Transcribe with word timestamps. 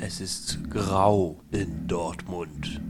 Es 0.00 0.20
ist 0.20 0.70
grau 0.70 1.40
in 1.50 1.88
Dortmund. 1.88 2.80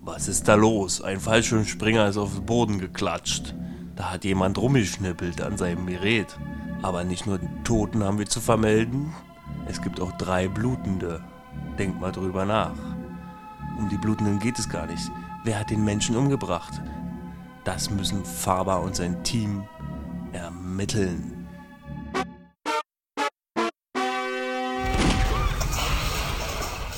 Was 0.00 0.26
ist 0.26 0.48
da 0.48 0.54
los? 0.54 1.02
Ein 1.02 1.20
Fallschirmspringer 1.20 2.08
ist 2.08 2.16
auf 2.16 2.34
den 2.34 2.46
Boden 2.46 2.78
geklatscht. 2.78 3.54
Da 3.94 4.10
hat 4.10 4.24
jemand 4.24 4.56
rumgeschnippelt 4.56 5.42
an 5.42 5.58
seinem 5.58 5.86
Gerät. 5.86 6.38
Aber 6.80 7.04
nicht 7.04 7.26
nur 7.26 7.38
den 7.38 7.62
Toten 7.62 8.02
haben 8.02 8.18
wir 8.18 8.26
zu 8.26 8.40
vermelden. 8.40 9.12
Es 9.68 9.82
gibt 9.82 10.00
auch 10.00 10.12
drei 10.12 10.48
Blutende. 10.48 11.22
Denkt 11.78 12.00
mal 12.00 12.12
drüber 12.12 12.46
nach. 12.46 12.74
Um 13.78 13.90
die 13.90 13.98
Blutenden 13.98 14.38
geht 14.38 14.58
es 14.58 14.68
gar 14.68 14.86
nicht. 14.86 15.10
Wer 15.44 15.60
hat 15.60 15.68
den 15.68 15.84
Menschen 15.84 16.16
umgebracht? 16.16 16.80
Das 17.64 17.90
müssen 17.90 18.24
Faber 18.24 18.80
und 18.80 18.96
sein 18.96 19.22
Team 19.24 19.64
ermitteln. 20.32 21.35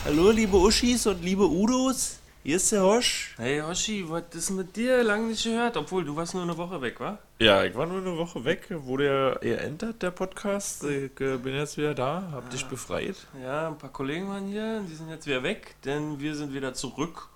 Hallo, 0.09 0.31
liebe 0.31 0.57
Uschis 0.57 1.07
und 1.07 1.23
liebe 1.23 1.47
Udos. 1.47 2.21
Hier 2.43 2.57
ist 2.57 2.73
der 2.73 2.83
Hosch. 2.83 3.35
Hey 3.37 3.61
Hoshi, 3.61 4.09
was 4.09 4.23
ist 4.33 4.49
mit 4.49 4.75
dir? 4.75 5.05
Lang 5.05 5.29
nicht 5.29 5.45
gehört, 5.45 5.77
obwohl 5.77 6.03
du 6.03 6.17
warst 6.17 6.33
nur 6.33 6.45
eine 6.45 6.57
Woche 6.57 6.81
weg, 6.81 6.99
wa? 6.99 7.19
Ja, 7.39 7.63
ich 7.63 7.75
war 7.75 7.85
nur 7.85 7.99
eine 7.99 8.17
Woche 8.17 8.43
weg, 8.43 8.69
wurde 8.71 9.05
ja 9.05 9.37
eher 9.41 9.61
entert, 9.63 10.03
der 10.03 10.11
Podcast. 10.11 10.83
Ich 10.85 11.21
äh, 11.21 11.37
bin 11.37 11.55
jetzt 11.55 11.77
wieder 11.77 11.93
da, 11.93 12.27
hab 12.33 12.49
dich 12.49 12.65
befreit. 12.65 13.17
Ja, 13.43 13.69
ein 13.69 13.77
paar 13.77 13.93
Kollegen 13.93 14.31
waren 14.31 14.47
hier, 14.47 14.81
die 14.81 14.95
sind 14.95 15.11
jetzt 15.11 15.27
wieder 15.27 15.43
weg, 15.43 15.75
denn 15.85 16.19
wir 16.19 16.35
sind 16.35 16.55
wieder 16.55 16.73
zurück. 16.73 17.29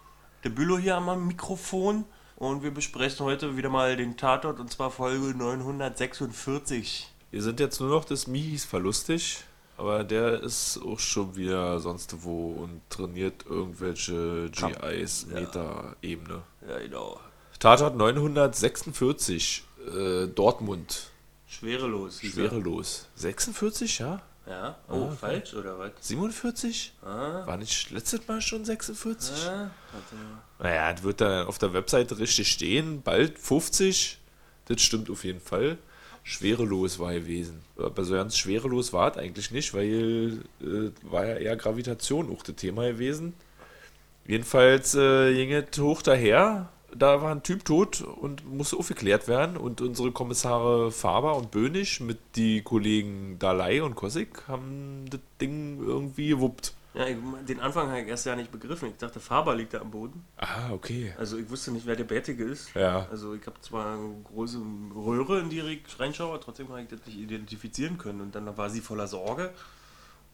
Der 0.42 0.48
Bülow 0.48 0.78
hier 0.78 0.96
am 0.96 1.26
Mikrofon 1.26 2.06
und 2.36 2.62
wir 2.62 2.70
besprechen 2.70 3.26
heute 3.26 3.54
wieder 3.58 3.68
mal 3.68 3.98
den 3.98 4.16
Tatort 4.16 4.58
und 4.60 4.72
zwar 4.72 4.90
Folge 4.90 5.36
946. 5.36 7.12
Wir 7.30 7.42
sind 7.42 7.60
jetzt 7.60 7.80
nur 7.80 7.90
noch 7.90 8.06
des 8.06 8.26
Mihis 8.28 8.64
verlustig, 8.64 9.44
aber 9.82 10.04
der 10.04 10.40
ist 10.42 10.78
auch 10.86 11.00
schon 11.00 11.34
wieder 11.34 11.80
sonst 11.80 12.22
wo 12.22 12.52
und 12.52 12.80
trainiert 12.88 13.44
irgendwelche 13.48 14.48
GIs, 14.50 15.26
Meta-Ebene. 15.26 16.42
Ja, 16.68 16.78
genau. 16.78 17.18
Tatort 17.58 17.96
946, 17.96 19.64
äh, 19.92 20.26
Dortmund, 20.28 21.10
Schwerelos. 21.48 22.22
er. 22.22 22.30
schwerelos. 22.30 23.08
46, 23.16 23.98
ja? 23.98 24.22
Ja? 24.46 24.78
Oh, 24.88 25.06
okay. 25.06 25.16
falsch 25.18 25.54
oder 25.54 25.76
was? 25.80 25.90
47? 26.00 26.92
Ah, 27.02 27.44
War 27.44 27.56
nicht 27.56 27.90
letztes 27.90 28.26
Mal 28.28 28.40
schon 28.40 28.64
46? 28.64 29.46
ah, 29.48 29.70
warte 29.92 30.14
mal. 30.14 30.42
Naja, 30.60 30.92
das 30.92 31.02
wird 31.02 31.20
dann 31.20 31.46
auf 31.48 31.58
der 31.58 31.72
Webseite 31.72 32.18
richtig 32.18 32.52
stehen. 32.52 33.02
Bald 33.02 33.36
50. 33.36 34.18
Das 34.66 34.80
stimmt 34.80 35.10
auf 35.10 35.24
jeden 35.24 35.40
Fall. 35.40 35.76
Schwerelos 36.24 36.98
war 36.98 37.12
gewesen. 37.12 37.60
Aber 37.76 38.04
so 38.04 38.14
ganz 38.14 38.36
schwerelos 38.36 38.92
war 38.92 39.10
es 39.10 39.18
eigentlich 39.18 39.50
nicht, 39.50 39.74
weil 39.74 40.40
äh, 40.60 40.90
war 41.10 41.26
ja 41.26 41.36
eher 41.36 41.56
Gravitation 41.56 42.30
auch 42.30 42.42
das 42.42 42.56
Thema 42.56 42.86
gewesen. 42.86 43.34
Jedenfalls 44.26 44.94
äh, 44.94 45.34
ging 45.34 45.52
es 45.52 45.78
hoch 45.78 46.02
daher. 46.02 46.68
Da 46.94 47.22
war 47.22 47.32
ein 47.32 47.42
Typ 47.42 47.64
tot 47.64 48.02
und 48.02 48.46
musste 48.52 48.76
aufgeklärt 48.76 49.26
werden. 49.26 49.56
Und 49.56 49.80
unsere 49.80 50.12
Kommissare 50.12 50.92
Faber 50.92 51.36
und 51.36 51.50
Bönig 51.50 52.00
mit 52.00 52.18
die 52.36 52.62
Kollegen 52.62 53.38
Dalai 53.38 53.82
und 53.82 53.94
Kossig 53.94 54.46
haben 54.46 55.06
das 55.10 55.20
Ding 55.40 55.82
irgendwie 55.84 56.28
gewuppt. 56.28 56.74
Ja, 56.94 57.06
ich, 57.06 57.16
den 57.48 57.60
Anfang 57.60 57.88
habe 57.88 58.02
ich 58.02 58.08
erst 58.08 58.26
ja 58.26 58.36
nicht 58.36 58.52
begriffen. 58.52 58.88
Ich 58.90 58.96
dachte, 58.96 59.18
Faber 59.18 59.54
liegt 59.54 59.72
da 59.72 59.80
am 59.80 59.90
Boden. 59.90 60.24
Ah, 60.36 60.72
okay. 60.72 61.14
Also 61.18 61.38
ich 61.38 61.48
wusste 61.48 61.70
nicht, 61.70 61.86
wer 61.86 61.96
der 61.96 62.04
Bärtige 62.04 62.44
ist. 62.44 62.74
Ja. 62.74 63.06
Also 63.10 63.34
ich 63.34 63.46
habe 63.46 63.60
zwar 63.62 63.94
eine 63.94 64.14
große 64.24 64.58
Röhre, 64.94 65.40
in 65.40 65.48
die 65.48 65.60
ich 65.60 65.98
reinschaue, 65.98 66.38
trotzdem 66.40 66.68
habe 66.68 66.82
ich 66.82 66.88
das 66.88 67.00
nicht 67.06 67.16
identifizieren 67.16 67.96
können. 67.96 68.20
Und 68.20 68.34
dann 68.34 68.56
war 68.56 68.68
sie 68.68 68.82
voller 68.82 69.06
Sorge. 69.06 69.52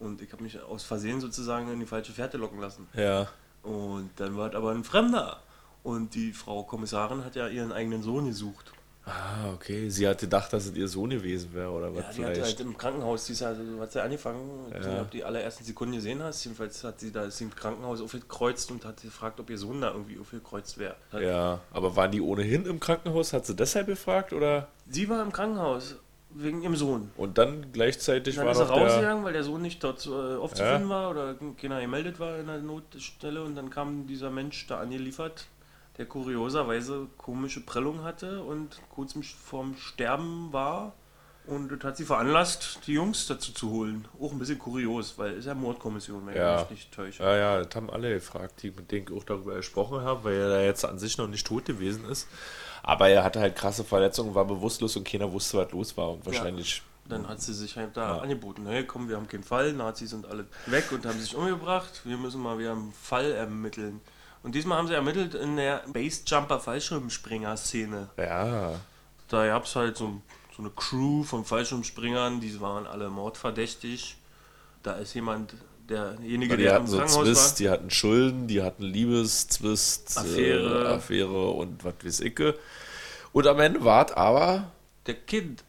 Und 0.00 0.20
ich 0.20 0.32
habe 0.32 0.42
mich 0.42 0.60
aus 0.60 0.84
Versehen 0.84 1.20
sozusagen 1.20 1.72
in 1.72 1.80
die 1.80 1.86
falsche 1.86 2.12
Fährte 2.12 2.38
locken 2.38 2.60
lassen. 2.60 2.88
Ja. 2.94 3.28
Und 3.62 4.10
dann 4.16 4.36
war 4.36 4.48
es 4.48 4.54
aber 4.54 4.72
ein 4.72 4.84
Fremder. 4.84 5.40
Und 5.84 6.14
die 6.14 6.32
Frau 6.32 6.64
Kommissarin 6.64 7.24
hat 7.24 7.36
ja 7.36 7.48
ihren 7.48 7.72
eigenen 7.72 8.02
Sohn 8.02 8.26
gesucht. 8.26 8.72
Ah, 9.08 9.52
okay. 9.54 9.88
Sie 9.88 10.06
hat 10.06 10.18
gedacht, 10.18 10.52
dass 10.52 10.66
es 10.66 10.74
ihr 10.76 10.86
Sohn 10.88 11.10
gewesen 11.10 11.52
wäre 11.54 11.70
oder 11.70 11.94
was 11.94 12.02
Ja, 12.04 12.10
die 12.10 12.22
vielleicht. 12.22 12.42
halt 12.42 12.60
im 12.60 12.76
Krankenhaus, 12.76 13.24
die 13.26 13.32
ist 13.32 13.40
ja, 13.40 13.54
so 13.54 13.80
hat 13.80 13.92
sie 13.92 14.02
angefangen, 14.02 14.40
ich 14.68 14.84
Ja. 14.84 14.90
nicht, 14.92 15.00
ob 15.00 15.10
die 15.10 15.24
allerersten 15.24 15.64
Sekunden 15.64 15.94
gesehen 15.94 16.22
hast, 16.22 16.44
jedenfalls 16.44 16.84
hat 16.84 17.00
sie 17.00 17.10
da 17.10 17.24
ist 17.24 17.38
sie 17.38 17.44
im 17.44 17.54
Krankenhaus 17.54 18.00
aufgekreuzt 18.00 18.70
und 18.70 18.84
hat 18.84 19.00
gefragt, 19.02 19.40
ob 19.40 19.48
ihr 19.50 19.58
Sohn 19.58 19.80
da 19.80 19.92
irgendwie 19.92 20.18
aufgekreuzt 20.18 20.78
wäre. 20.78 20.96
Ja, 21.20 21.60
aber 21.72 21.96
waren 21.96 22.10
die 22.10 22.20
ohnehin 22.20 22.66
im 22.66 22.80
Krankenhaus? 22.80 23.32
Hat 23.32 23.46
sie 23.46 23.56
deshalb 23.56 23.86
gefragt 23.86 24.32
oder? 24.32 24.68
Sie 24.88 25.08
war 25.08 25.22
im 25.22 25.32
Krankenhaus 25.32 25.96
wegen 26.30 26.60
ihrem 26.62 26.76
Sohn. 26.76 27.10
Und 27.16 27.38
dann 27.38 27.72
gleichzeitig 27.72 28.36
Dann 28.36 28.44
war 28.44 28.52
ist 28.52 28.58
er 28.58 28.66
der. 28.66 28.74
rausgegangen, 28.76 29.24
weil 29.24 29.32
der 29.32 29.44
Sohn 29.44 29.62
nicht 29.62 29.82
dort 29.82 30.06
äh, 30.06 30.10
aufzufinden 30.36 30.88
war 30.90 31.10
oder 31.10 31.34
keiner 31.58 31.80
gemeldet 31.80 32.20
war 32.20 32.38
in 32.38 32.46
der 32.46 32.58
Notstelle 32.58 33.42
und 33.42 33.54
dann 33.56 33.70
kam 33.70 34.06
dieser 34.06 34.28
Mensch 34.30 34.66
da 34.66 34.78
angeliefert, 34.80 35.46
der 35.98 36.06
kurioserweise 36.06 37.08
komische 37.18 37.60
Prellung 37.60 38.04
hatte 38.04 38.42
und 38.42 38.80
kurz 38.94 39.14
vorm 39.44 39.76
Sterben 39.76 40.52
war. 40.52 40.94
Und 41.46 41.70
das 41.72 41.80
hat 41.82 41.96
sie 41.96 42.04
veranlasst, 42.04 42.80
die 42.86 42.92
Jungs 42.92 43.26
dazu 43.26 43.52
zu 43.52 43.70
holen. 43.70 44.06
Auch 44.20 44.32
ein 44.32 44.38
bisschen 44.38 44.58
kurios, 44.58 45.14
weil 45.16 45.32
es 45.32 45.38
ist 45.40 45.44
ja 45.46 45.54
Mordkommission, 45.54 46.26
wenn 46.26 46.36
Ja. 46.36 46.56
ich 46.62 46.70
mich 46.70 46.78
nicht 46.80 46.92
täusche. 46.92 47.22
Ja, 47.22 47.36
ja, 47.36 47.62
das 47.64 47.74
haben 47.74 47.88
alle 47.90 48.12
gefragt, 48.12 48.62
die 48.62 48.70
mit 48.70 48.92
denen 48.92 49.06
ich 49.08 49.16
auch 49.16 49.24
darüber 49.24 49.54
gesprochen 49.54 50.02
habe, 50.02 50.24
weil 50.24 50.34
er 50.34 50.48
da 50.50 50.60
jetzt 50.60 50.84
an 50.84 50.98
sich 50.98 51.16
noch 51.16 51.26
nicht 51.26 51.46
tot 51.46 51.64
gewesen 51.64 52.04
ist. 52.04 52.28
Aber 52.82 53.08
er 53.08 53.24
hatte 53.24 53.40
halt 53.40 53.56
krasse 53.56 53.82
Verletzungen, 53.82 54.34
war 54.34 54.44
bewusstlos 54.44 54.94
und 54.96 55.08
keiner 55.08 55.32
wusste, 55.32 55.56
was 55.56 55.72
los 55.72 55.96
war. 55.96 56.10
Und 56.12 56.26
wahrscheinlich. 56.26 56.82
Dann 57.06 57.26
hat 57.26 57.40
sie 57.40 57.54
sich 57.54 57.74
halt 57.78 57.96
da 57.96 58.16
Ja. 58.16 58.20
angeboten, 58.22 58.66
hey 58.66 58.84
komm, 58.84 59.08
wir 59.08 59.16
haben 59.16 59.26
keinen 59.28 59.42
Fall, 59.42 59.72
Nazis 59.72 60.10
sind 60.10 60.26
alle 60.26 60.44
weg 60.66 60.92
und 60.92 61.06
haben 61.06 61.18
sich 61.18 61.34
umgebracht, 61.34 62.02
wir 62.04 62.18
müssen 62.18 62.42
mal 62.42 62.58
wieder 62.58 62.72
einen 62.72 62.92
Fall 62.92 63.32
ermitteln. 63.32 64.02
Und 64.48 64.54
diesmal 64.54 64.78
haben 64.78 64.88
sie 64.88 64.94
ermittelt 64.94 65.34
in 65.34 65.56
der 65.56 65.82
Basejumper-Fallschirmspringer-Szene. 65.92 68.08
Ja. 68.16 68.80
Da 69.28 69.46
gab 69.46 69.64
es 69.64 69.76
halt 69.76 69.98
so, 69.98 70.22
so 70.56 70.62
eine 70.62 70.70
Crew 70.70 71.22
von 71.22 71.44
Fallschirmspringern, 71.44 72.40
die 72.40 72.58
waren 72.58 72.86
alle 72.86 73.10
mordverdächtig. 73.10 74.16
Da 74.82 74.92
ist 74.94 75.12
jemand, 75.12 75.52
derjenige, 75.86 76.56
Die 76.56 76.62
der 76.62 76.76
im 76.76 76.78
hatten 76.78 76.86
so 76.86 76.96
Krankenhaus 76.96 77.24
Zwist, 77.26 77.50
war. 77.50 77.56
die 77.58 77.68
hatten 77.68 77.90
Schulden, 77.90 78.46
die 78.48 78.62
hatten 78.62 78.84
Liebeszwist, 78.84 80.16
Affäre. 80.16 80.84
Äh, 80.84 80.94
Affäre 80.94 81.50
und 81.50 81.84
was 81.84 81.94
weiß 82.02 82.20
ich. 82.20 82.40
Und 83.34 83.46
am 83.46 83.60
Ende 83.60 83.84
war 83.84 84.06
es 84.06 84.12
aber 84.12 84.72
Der 85.04 85.16
Kind. 85.16 85.62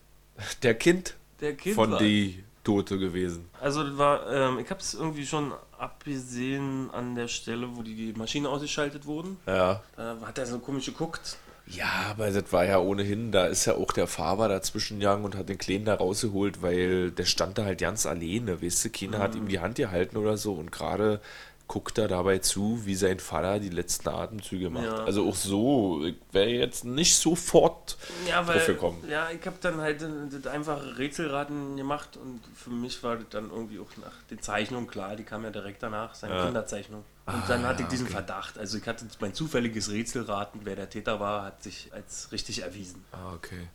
der 0.64 0.76
Kind 0.76 1.16
Der 1.42 1.54
Kind 1.58 1.76
von 1.76 1.92
war. 1.92 2.00
die 2.00 2.46
Tote 2.70 3.00
gewesen. 3.00 3.50
Also 3.60 3.84
das 3.84 3.98
war, 3.98 4.32
ähm, 4.32 4.60
ich 4.60 4.70
habe 4.70 4.80
es 4.80 4.94
irgendwie 4.94 5.26
schon 5.26 5.54
abgesehen 5.80 6.92
an 6.92 7.16
der 7.16 7.28
Stelle, 7.28 7.76
wo 7.76 7.82
die 7.82 8.14
Maschinen 8.16 8.46
ausgeschaltet 8.46 9.08
wurden. 9.08 9.38
Ja. 9.48 9.82
Da 9.96 10.18
hat 10.24 10.38
er 10.38 10.46
so 10.46 10.60
komisch 10.60 10.86
geguckt. 10.86 11.38
Ja, 11.66 11.88
aber 12.12 12.30
das 12.32 12.52
war 12.52 12.66
ja 12.66 12.80
ohnehin, 12.80 13.32
da 13.32 13.46
ist 13.46 13.66
ja 13.66 13.76
auch 13.76 13.92
der 13.92 14.08
Fahrer 14.08 14.50
dazwischen 14.50 15.00
gegangen 15.00 15.24
und 15.24 15.36
hat 15.36 15.50
den 15.50 15.58
Kleinen 15.58 15.86
da 15.86 15.96
rausgeholt, 15.96 16.64
weil 16.64 17.12
der 17.12 17.26
stand 17.26 17.60
da 17.60 17.66
halt 17.66 17.80
ganz 17.80 18.06
alleine, 18.08 18.62
weißt 18.62 18.86
du, 18.86 18.90
keiner 18.90 19.20
hat 19.20 19.36
ihm 19.36 19.48
die 19.48 19.60
Hand 19.60 19.76
gehalten 19.76 20.18
oder 20.18 20.38
so 20.38 20.54
und 20.54 20.72
gerade 20.72 21.22
guckt 21.70 22.00
er 22.00 22.08
dabei 22.08 22.40
zu, 22.40 22.82
wie 22.86 22.96
sein 22.96 23.20
Vater 23.20 23.60
die 23.60 23.70
letzten 23.70 24.10
Atemzüge 24.10 24.72
macht. 24.72 24.86
Ja. 24.86 25.04
Also 25.06 25.30
auch 25.30 25.36
so, 25.36 26.04
ich 26.04 26.16
wäre 26.32 26.50
jetzt 26.50 26.84
nicht 26.84 27.16
sofort 27.16 27.96
Ja, 28.28 28.46
weil, 28.48 28.58
drauf 28.58 28.66
gekommen. 28.66 29.04
ja, 29.08 29.30
ich 29.30 29.46
habe 29.46 29.56
dann 29.62 29.80
halt 29.80 30.02
äh, 30.02 30.08
das 30.32 30.52
einfache 30.52 30.98
Rätselraten 30.98 31.78
gemacht 31.78 32.18
und 32.18 32.42
für 32.56 32.72
mich 32.72 33.04
war 33.04 33.18
das 33.18 33.28
dann 33.30 33.52
irgendwie 33.52 33.78
auch 33.80 33.96
nach 34.04 34.24
den 34.32 34.42
Zeichnungen 34.42 34.88
klar, 34.88 35.16
die 35.16 35.24
kam 35.24 35.44
ja 35.44 35.52
direkt 35.52 35.84
danach, 35.84 36.16
seine 36.16 36.36
Ja. 36.38 36.46
Kinderzeichnung. 36.46 37.06
Und 37.28 37.44
dann 37.48 37.64
hatte 37.64 37.84
ich 37.84 37.88
diesen 37.90 38.08
okay. 38.08 38.14
Verdacht. 38.16 38.58
Also 38.58 38.80
ich 38.80 38.88
hatte 38.88 39.06
mein 39.20 39.36
zufälliges 39.36 39.92
Rätselraten, 39.92 40.62
wer 40.64 40.76
der 40.76 40.90
Täter 40.90 41.20
war, 41.20 41.44
hat 41.46 41.62
sich 41.62 41.92
als 41.94 42.32
richtig 42.32 42.64
erwiesen. 42.64 43.06
Ah, 43.12 43.34
okay. 43.36 43.68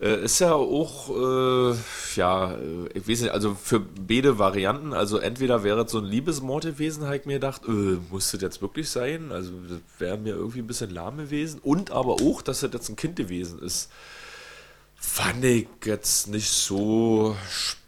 Äh, 0.00 0.24
ist 0.24 0.40
ja 0.40 0.54
auch, 0.54 1.08
äh, 1.10 1.76
ja, 2.16 2.54
äh, 2.54 2.88
ich 2.94 3.08
weiß 3.08 3.22
nicht, 3.22 3.32
also 3.32 3.54
für 3.54 3.80
beide 3.80 4.38
Varianten, 4.38 4.92
also 4.92 5.18
entweder 5.18 5.62
wäre 5.62 5.82
es 5.84 5.92
so 5.92 5.98
ein 5.98 6.04
Liebesmord 6.04 6.64
gewesen, 6.64 7.04
habe 7.04 7.16
ich 7.16 7.26
mir 7.26 7.34
gedacht, 7.34 7.62
äh, 7.66 7.98
muss 8.10 8.32
das 8.32 8.40
jetzt 8.40 8.60
wirklich 8.60 8.90
sein? 8.90 9.30
Also 9.30 9.52
wäre 9.98 10.18
mir 10.18 10.34
irgendwie 10.34 10.60
ein 10.60 10.66
bisschen 10.66 10.90
lahm 10.90 11.18
gewesen. 11.18 11.60
Und 11.62 11.90
aber 11.92 12.14
auch, 12.14 12.42
dass 12.42 12.60
das 12.60 12.72
jetzt 12.72 12.88
ein 12.88 12.96
Kind 12.96 13.16
gewesen 13.16 13.60
ist, 13.60 13.90
fand 14.96 15.44
ich 15.44 15.68
jetzt 15.84 16.28
nicht 16.28 16.50
so 16.50 17.36
spannend 17.48 17.83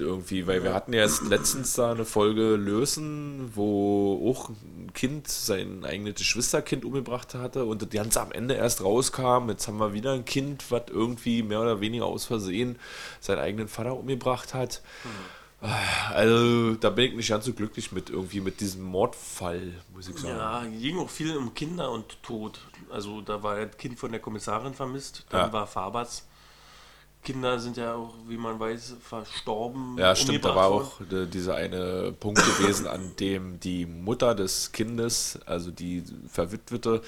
irgendwie, 0.00 0.46
weil 0.46 0.62
wir 0.62 0.72
hatten 0.74 0.92
ja 0.92 1.00
erst 1.00 1.22
letztens 1.22 1.74
da 1.74 1.90
eine 1.90 2.04
Folge 2.04 2.54
Lösen, 2.56 3.50
wo 3.54 4.30
auch 4.30 4.50
ein 4.50 4.90
Kind 4.94 5.28
sein 5.28 5.84
eigenes 5.84 6.14
Geschwisterkind 6.16 6.84
umgebracht 6.84 7.34
hatte 7.34 7.64
und 7.64 7.82
das 7.82 7.90
ganz 7.90 8.16
am 8.16 8.30
Ende 8.32 8.54
erst 8.54 8.82
rauskam. 8.82 9.48
Jetzt 9.48 9.66
haben 9.66 9.78
wir 9.78 9.92
wieder 9.92 10.12
ein 10.12 10.24
Kind, 10.24 10.70
was 10.70 10.82
irgendwie 10.88 11.42
mehr 11.42 11.60
oder 11.60 11.80
weniger 11.80 12.06
aus 12.06 12.24
Versehen 12.24 12.78
seinen 13.20 13.40
eigenen 13.40 13.68
Vater 13.68 13.96
umgebracht 13.96 14.54
hat. 14.54 14.80
Also 16.14 16.74
da 16.74 16.90
bin 16.90 17.06
ich 17.06 17.14
nicht 17.16 17.28
ganz 17.30 17.44
so 17.44 17.52
glücklich 17.52 17.90
mit 17.90 18.10
irgendwie 18.10 18.40
mit 18.40 18.60
diesem 18.60 18.82
Mordfall, 18.84 19.72
muss 19.92 20.08
ich 20.08 20.16
sagen. 20.16 20.38
Ja, 20.38 20.62
ging 20.80 20.98
auch 21.00 21.10
viel 21.10 21.36
um 21.36 21.52
Kinder 21.52 21.90
und 21.90 22.22
Tod. 22.22 22.60
Also 22.90 23.22
da 23.22 23.42
war 23.42 23.66
das 23.66 23.76
Kind 23.76 23.98
von 23.98 24.12
der 24.12 24.20
Kommissarin 24.20 24.72
vermisst, 24.74 25.26
dann 25.30 25.48
Ja. 25.48 25.52
war 25.52 25.66
Fabers 25.66 26.27
Kinder 27.22 27.58
sind 27.58 27.76
ja 27.76 27.94
auch, 27.94 28.14
wie 28.26 28.36
man 28.36 28.58
weiß, 28.58 28.96
verstorben. 29.00 29.98
Ja, 29.98 30.14
stimmt, 30.14 30.44
da 30.44 30.54
war 30.54 30.70
worden. 30.70 30.86
auch 30.86 31.26
dieser 31.30 31.56
eine 31.56 32.12
Punkt 32.18 32.42
gewesen, 32.58 32.86
an 32.86 33.12
dem 33.18 33.60
die 33.60 33.86
Mutter 33.86 34.34
des 34.34 34.72
Kindes, 34.72 35.38
also 35.44 35.70
die 35.70 36.04
verwitwete 36.28 37.02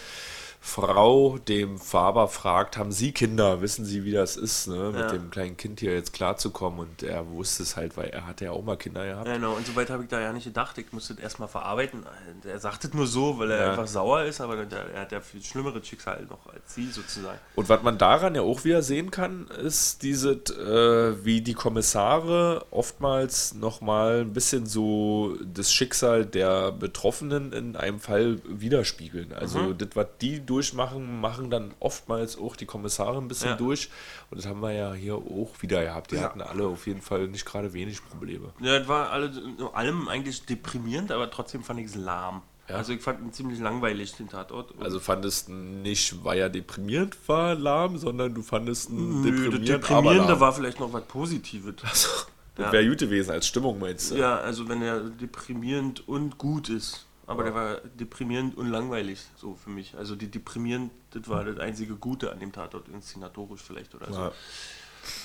Frau, 0.62 1.38
dem 1.38 1.78
Faber 1.78 2.28
fragt, 2.28 2.76
haben 2.76 2.92
Sie 2.92 3.12
Kinder? 3.12 3.62
Wissen 3.62 3.86
Sie, 3.86 4.04
wie 4.04 4.12
das 4.12 4.36
ist, 4.36 4.68
ne? 4.68 4.90
mit 4.92 5.00
Ja. 5.00 5.06
dem 5.08 5.30
kleinen 5.30 5.56
Kind 5.56 5.80
hier 5.80 5.94
jetzt 5.94 6.12
klarzukommen? 6.12 6.78
Und 6.80 7.02
er 7.02 7.28
wusste 7.30 7.62
es 7.62 7.76
halt, 7.76 7.96
weil 7.96 8.10
er 8.10 8.26
hatte 8.26 8.44
ja 8.44 8.50
auch 8.52 8.62
mal 8.62 8.76
Kinder 8.76 9.04
gehabt. 9.06 9.26
Ja, 9.26 9.34
Genau, 9.34 9.54
und 9.54 9.66
so 9.66 9.74
weit 9.74 9.88
habe 9.88 10.02
ich 10.02 10.10
da 10.10 10.20
ja 10.20 10.32
nicht 10.34 10.44
gedacht. 10.44 10.76
Ich 10.76 10.92
musste 10.92 11.14
das 11.14 11.22
erstmal 11.24 11.48
verarbeiten. 11.48 12.04
Er 12.44 12.58
sagt 12.58 12.84
es 12.84 12.92
nur 12.92 13.06
so, 13.06 13.38
weil 13.38 13.50
er 13.50 13.58
Ja. 13.58 13.70
einfach 13.70 13.86
sauer 13.86 14.24
ist, 14.24 14.42
aber 14.42 14.58
er 14.58 15.00
hat 15.00 15.12
ja 15.12 15.20
viel 15.22 15.42
schlimmeres 15.42 15.86
Schicksal 15.88 16.26
noch 16.28 16.46
als 16.52 16.74
sie 16.74 16.90
sozusagen. 16.90 17.38
Und 17.56 17.68
was 17.70 17.82
man 17.82 17.96
daran 17.96 18.34
ja 18.34 18.42
auch 18.42 18.62
wieder 18.64 18.82
sehen 18.82 19.10
kann, 19.10 19.48
ist 19.64 20.02
diese, 20.02 20.32
äh, 20.32 21.24
wie 21.24 21.40
die 21.40 21.54
Kommissare 21.54 22.66
oftmals 22.70 23.54
nochmal 23.54 24.20
ein 24.20 24.34
bisschen 24.34 24.66
so 24.66 25.36
das 25.42 25.72
Schicksal 25.72 26.26
der 26.26 26.70
Betroffenen 26.72 27.54
in 27.54 27.76
einem 27.76 27.98
Fall 27.98 28.40
widerspiegeln. 28.46 29.32
Also 29.32 29.58
Mhm. 29.58 29.78
das, 29.78 29.88
was 29.94 30.06
die 30.20 30.49
durchmachen, 30.50 31.20
machen 31.20 31.50
dann 31.50 31.72
oftmals 31.80 32.36
auch 32.38 32.56
die 32.56 32.66
Kommissare 32.66 33.18
ein 33.18 33.28
bisschen 33.28 33.50
Ja. 33.50 33.56
durch. 33.56 33.88
Und 34.30 34.38
das 34.38 34.46
haben 34.46 34.60
wir 34.60 34.72
ja 34.72 34.92
hier 34.92 35.14
auch 35.14 35.50
wieder 35.60 35.82
gehabt. 35.84 36.10
Die 36.10 36.16
Ja. 36.16 36.22
hatten 36.22 36.40
alle 36.42 36.66
auf 36.66 36.86
jeden 36.86 37.00
Fall 37.02 37.28
nicht 37.28 37.46
gerade 37.46 37.72
wenig 37.72 38.00
Probleme. 38.08 38.52
Ja, 38.60 38.78
das 38.78 38.88
war 38.88 39.10
alle, 39.10 39.32
allem 39.74 40.08
eigentlich 40.08 40.44
deprimierend, 40.46 41.12
aber 41.12 41.30
trotzdem 41.30 41.62
fand 41.62 41.80
ich 41.80 41.86
es 41.86 41.94
lahm. 41.94 42.42
Ja. 42.68 42.76
Also 42.76 42.92
ich 42.92 43.00
fand 43.02 43.20
ihn 43.20 43.32
ziemlich 43.32 43.58
langweilig, 43.58 44.12
den 44.14 44.28
Tatort. 44.28 44.72
Also 44.80 45.00
fandest 45.00 45.48
du 45.48 45.52
nicht, 45.52 46.24
weil 46.24 46.38
er 46.38 46.48
deprimierend 46.50 47.16
war, 47.28 47.54
lahm, 47.56 47.98
sondern 47.98 48.32
du 48.32 48.42
fandest 48.42 48.90
ihn 48.90 49.22
das 49.22 49.32
deprimierend, 49.32 49.70
aber 49.70 49.78
Deprimierende 49.78 50.40
war 50.40 50.52
vielleicht 50.52 50.78
noch 50.80 50.92
was 50.92 51.04
Positives. 51.04 51.74
Das 52.56 52.66
Ja. 52.66 52.72
wäre 52.72 52.88
gut 52.88 52.98
gewesen 52.98 53.30
als 53.30 53.46
Stimmung, 53.46 53.78
meinst 53.78 54.10
du? 54.10 54.16
Ja, 54.16 54.36
also 54.38 54.68
wenn 54.68 54.82
er 54.82 55.00
deprimierend 55.00 56.06
und 56.08 56.36
gut 56.36 56.68
ist. 56.68 57.06
Aber 57.30 57.44
der 57.44 57.54
war 57.54 57.76
deprimierend 57.98 58.56
und 58.56 58.68
langweilig, 58.68 59.20
so 59.36 59.54
für 59.54 59.70
mich. 59.70 59.94
Also 59.96 60.16
die 60.16 60.28
deprimierend, 60.30 60.90
das 61.12 61.28
war 61.28 61.44
das 61.44 61.58
einzige 61.58 61.94
Gute 61.94 62.32
an 62.32 62.40
dem 62.40 62.50
Tatort, 62.52 62.88
inszenatorisch 62.88 63.60
vielleicht 63.60 63.94
oder 63.94 64.12
so. 64.12 64.18
Ja. 64.20 64.32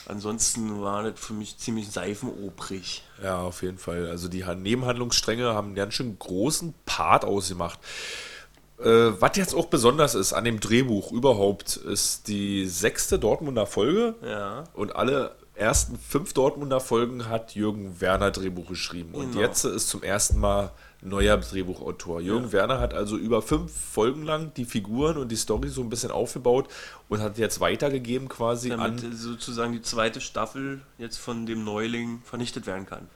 Ansonsten 0.07 0.81
war 0.81 1.03
das 1.03 1.19
für 1.19 1.33
mich 1.33 1.57
ziemlich 1.57 1.89
seifenobrig. 1.89 3.03
Ja, 3.23 3.39
auf 3.41 3.63
jeden 3.63 3.77
Fall. 3.77 4.07
Also 4.07 4.27
die 4.27 4.45
Han- 4.45 4.61
Nebenhandlungsstränge 4.61 5.53
haben 5.53 5.67
einen 5.67 5.75
ganz 5.75 5.95
schön 5.95 6.17
großen 6.17 6.73
Part 6.85 7.25
ausgemacht. 7.25 7.79
Äh, 8.79 9.11
was 9.19 9.35
jetzt 9.37 9.55
auch 9.55 9.65
besonders 9.65 10.15
ist 10.15 10.33
an 10.33 10.43
dem 10.43 10.59
Drehbuch 10.59 11.11
überhaupt, 11.11 11.75
ist 11.77 12.27
die 12.27 12.67
sechste 12.67 13.17
Dortmunder 13.17 13.65
Folge. 13.65 14.15
Ja. 14.23 14.65
Und 14.73 14.95
alle 14.95 15.35
ersten 15.55 15.97
fünf 15.97 16.33
Dortmunder 16.33 16.79
Folgen 16.79 17.29
hat 17.29 17.55
Jürgen 17.55 17.99
Werner 18.01 18.31
Drehbuch 18.31 18.67
geschrieben. 18.67 19.13
Und 19.13 19.31
Genau. 19.31 19.41
jetzt 19.43 19.63
ist 19.65 19.89
zum 19.89 20.03
ersten 20.03 20.39
Mal 20.39 20.71
neuer 21.01 21.37
Drehbuchautor. 21.37 22.19
Jürgen 22.21 22.51
Werner 22.51 22.79
hat 22.79 22.93
also 22.93 23.15
über 23.17 23.41
fünf 23.41 23.71
Folgen 23.71 24.23
lang 24.23 24.53
die 24.55 24.65
Figuren 24.65 25.17
und 25.17 25.29
die 25.31 25.35
Story 25.35 25.69
so 25.69 25.81
ein 25.81 25.89
bisschen 25.89 26.11
aufgebaut 26.11 26.67
und 27.09 27.21
hat 27.21 27.37
jetzt 27.37 27.59
weitergegeben 27.59 28.27
quasi 28.27 28.69
Damit 28.69 29.03
an. 29.03 29.13
sozusagen 29.15 29.73
die 29.73 29.81
zweite 29.81 30.19
Staffel 30.19 30.81
jetzt 30.97 31.17
von 31.17 31.45
dem 31.45 31.63
Neuling 31.63 32.21
vernichtet 32.23 32.65
werden 32.65 32.85
kann. 32.85 33.07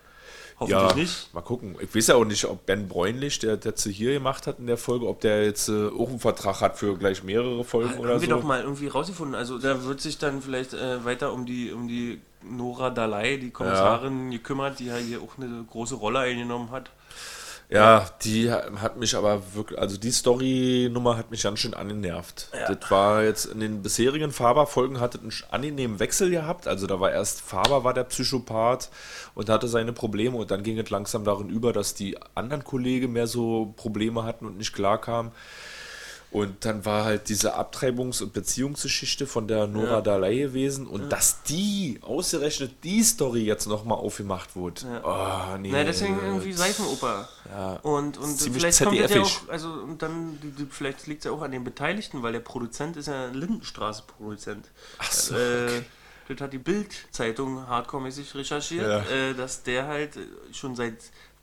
Hoffentlich 0.59 0.89
Ja, 0.89 0.95
nicht. 0.95 1.33
mal 1.33 1.41
gucken. 1.41 1.75
Ich 1.79 1.95
weiß 1.95 2.07
ja 2.07 2.15
auch 2.15 2.25
nicht, 2.25 2.43
ob 2.45 2.65
Ben 2.65 2.87
Bräunlich, 2.87 3.39
der 3.39 3.57
das 3.57 3.83
hier 3.83 4.13
gemacht 4.13 4.45
hat 4.47 4.59
in 4.59 4.67
der 4.67 4.77
Folge, 4.77 5.07
ob 5.07 5.21
der 5.21 5.45
jetzt 5.45 5.69
äh, 5.69 5.87
auch 5.87 6.09
einen 6.09 6.19
Vertrag 6.19 6.61
hat 6.61 6.77
für 6.77 6.97
gleich 6.97 7.23
mehrere 7.23 7.63
Folgen 7.63 7.91
Haben 7.91 7.99
oder 7.99 8.21
wir 8.21 8.27
so. 8.27 8.35
doch 8.35 8.43
mal 8.43 8.61
irgendwie 8.61 8.87
rausgefunden. 8.87 9.35
Also 9.35 9.57
da 9.57 9.83
wird 9.85 10.01
sich 10.01 10.17
dann 10.17 10.41
vielleicht 10.41 10.73
äh, 10.73 11.03
weiter 11.05 11.31
um 11.33 11.45
die 11.45 11.71
um 11.71 11.87
die 11.87 12.19
Nora 12.43 12.89
Dalai, 12.89 13.37
die 13.37 13.51
Kommissarin, 13.51 14.31
gekümmert, 14.31 14.79
die 14.79 14.85
ja 14.85 14.95
hier 14.95 15.21
auch 15.21 15.37
eine 15.37 15.63
große 15.69 15.95
Rolle 15.95 16.19
eingenommen 16.19 16.71
hat. 16.71 16.89
Ja, 17.71 18.09
die 18.23 18.51
hat 18.51 18.97
mich 18.97 19.15
aber 19.15 19.53
wirklich, 19.53 19.77
also 19.79 19.95
die 19.95 20.11
Story-Nummer 20.11 21.17
hat 21.17 21.29
mich 21.29 21.43
ganz 21.43 21.59
schön 21.59 21.75
angenervt. 21.75 22.49
Ja. 22.51 22.73
Das 22.73 22.89
war 22.89 23.23
jetzt 23.23 23.45
in 23.45 23.59
den 23.59 23.83
bisherigen 23.83 24.31
Faber-Folgen 24.31 24.99
hatte 24.99 25.19
einen 25.19 25.31
angenehmen 25.51 25.99
Wechsel 25.99 26.31
gehabt. 26.31 26.67
Also 26.67 26.87
da 26.87 26.99
war 26.99 27.11
erst 27.11 27.41
Faber 27.41 27.83
war 27.83 27.93
der 27.93 28.05
Psychopath 28.05 28.89
und 29.35 29.49
hatte 29.49 29.67
seine 29.67 29.93
Probleme 29.93 30.35
und 30.35 30.49
dann 30.49 30.63
ging 30.63 30.79
es 30.79 30.89
langsam 30.89 31.23
darin 31.23 31.49
über, 31.49 31.71
dass 31.71 31.93
die 31.93 32.17
anderen 32.33 32.63
Kollegen 32.63 33.13
mehr 33.13 33.27
so 33.27 33.71
Probleme 33.77 34.23
hatten 34.23 34.47
und 34.47 34.57
nicht 34.57 34.73
klarkamen. 34.73 35.31
Und 36.31 36.63
dann 36.63 36.85
war 36.85 37.05
halt 37.05 37.27
diese 37.29 37.57
Abtreibungs- 37.57 38.21
und 38.21 38.33
Beziehungsgeschichte 38.33 39.25
von 39.25 39.47
der 39.47 39.65
Nora 39.65 39.93
Ja. 39.93 40.01
Dalai 40.01 40.35
gewesen 40.35 40.85
und 40.85 41.09
dass 41.11 41.41
die, 41.41 41.99
ausgerechnet 42.03 42.83
die 42.83 43.01
Story 43.03 43.41
jetzt 43.45 43.65
nochmal 43.65 43.97
aufgemacht 43.97 44.55
wurde. 44.55 44.81
Oh, 45.03 45.57
nee. 45.57 45.69
Na, 45.71 45.83
deswegen 45.83 46.19
irgendwie 46.23 46.53
Seifenoper. 46.53 47.27
Ja. 47.49 47.73
Und, 47.81 48.19
und 48.19 48.39
vielleicht 48.39 48.83
kommt 48.83 48.99
das 48.99 49.11
ja 49.11 49.21
auch, 49.23 49.49
also 49.49 49.69
und 49.69 50.03
dann, 50.03 50.37
vielleicht 50.69 51.07
liegt 51.07 51.21
es 51.21 51.25
ja 51.25 51.31
auch 51.31 51.41
an 51.41 51.51
den 51.51 51.63
Beteiligten, 51.63 52.21
weil 52.21 52.33
der 52.33 52.41
Produzent 52.41 52.95
ist 52.97 53.07
ja 53.07 53.25
ein 53.25 53.33
Lindenstraße-Produzent. 53.33 54.67
Ach 54.99 55.11
so, 55.11 55.35
Äh, 55.35 55.81
das 56.27 56.41
hat 56.41 56.53
die 56.53 56.59
Bild-Zeitung 56.59 57.67
hardcore-mäßig 57.67 58.35
recherchiert, 58.35 58.87
Ja. 58.87 58.99
äh, 59.11 59.33
dass 59.33 59.63
der 59.63 59.87
halt 59.87 60.11
schon 60.51 60.75
seit, 60.75 60.97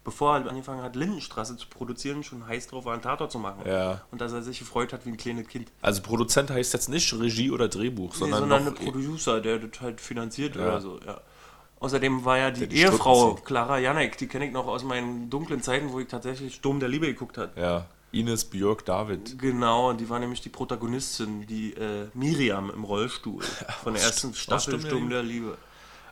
bevor 0.07 0.37
er 0.39 0.49
angefangen 0.49 0.83
hat, 0.83 0.95
Lindenstraße 0.97 1.57
zu 1.57 1.67
produzieren, 1.69 2.23
schon 2.23 2.47
heiß 2.47 2.69
drauf 2.69 2.85
war, 2.87 2.93
einen 2.95 3.03
Tatort 3.03 3.33
zu 3.33 3.39
machen. 3.41 3.61
Ja. 3.67 4.01
Und 4.13 4.21
dass 4.21 4.33
er 4.33 4.41
sich 4.41 4.59
gefreut 4.61 4.93
hat 4.93 5.05
wie 5.05 5.11
ein 5.11 5.17
kleines 5.17 5.49
Kind. 5.49 5.71
Also 5.83 6.01
Produzent 6.01 6.49
heißt 6.51 6.73
jetzt 6.73 6.89
nicht 6.89 7.13
Regie 7.13 7.51
oder 7.51 7.67
Drehbuch, 7.69 8.13
Nee, 8.13 8.19
sondern, 8.21 8.41
sondern 8.41 8.69
ein 8.69 8.75
Producer, 8.75 9.41
der 9.41 9.59
das 9.59 9.81
halt 9.81 10.01
finanziert 10.01 10.55
Ja. 10.57 10.63
oder 10.63 10.81
so, 10.81 11.01
ja. 11.05 11.21
Außerdem 11.81 12.25
war 12.25 12.39
ja 12.39 12.51
die, 12.53 12.69
die 12.69 12.77
Ehefrau. 12.77 13.35
Clara 13.35 13.79
Janek, 13.79 14.17
die 14.17 14.29
kenne 14.29 14.47
ich 14.47 14.53
noch 14.53 14.67
aus 14.69 14.85
meinen 14.85 15.29
dunklen 15.29 15.61
Zeiten, 15.61 15.93
wo 15.93 15.99
ich 16.01 16.07
tatsächlich 16.09 16.55
Sturm 16.55 16.81
der 16.81 16.89
Liebe 16.89 17.07
geguckt 17.07 17.37
habe. 17.37 17.51
ja, 17.61 17.85
Ines 18.13 18.45
Björk 18.47 18.85
David. 18.87 19.39
Genau, 19.39 19.93
die 19.93 20.09
war 20.09 20.19
nämlich 20.21 20.41
die 20.41 20.49
Protagonistin, 20.49 21.47
die 21.49 21.73
äh, 21.75 22.07
Miriam 22.15 22.71
im 22.71 22.85
Rollstuhl 22.85 23.43
von 23.83 23.93
der 23.95 24.03
ersten 24.05 24.33
Staffel 24.35 24.79
Sturm 24.79 24.87
Sturm 24.87 25.11
der 25.11 25.23
Liebe. 25.25 25.59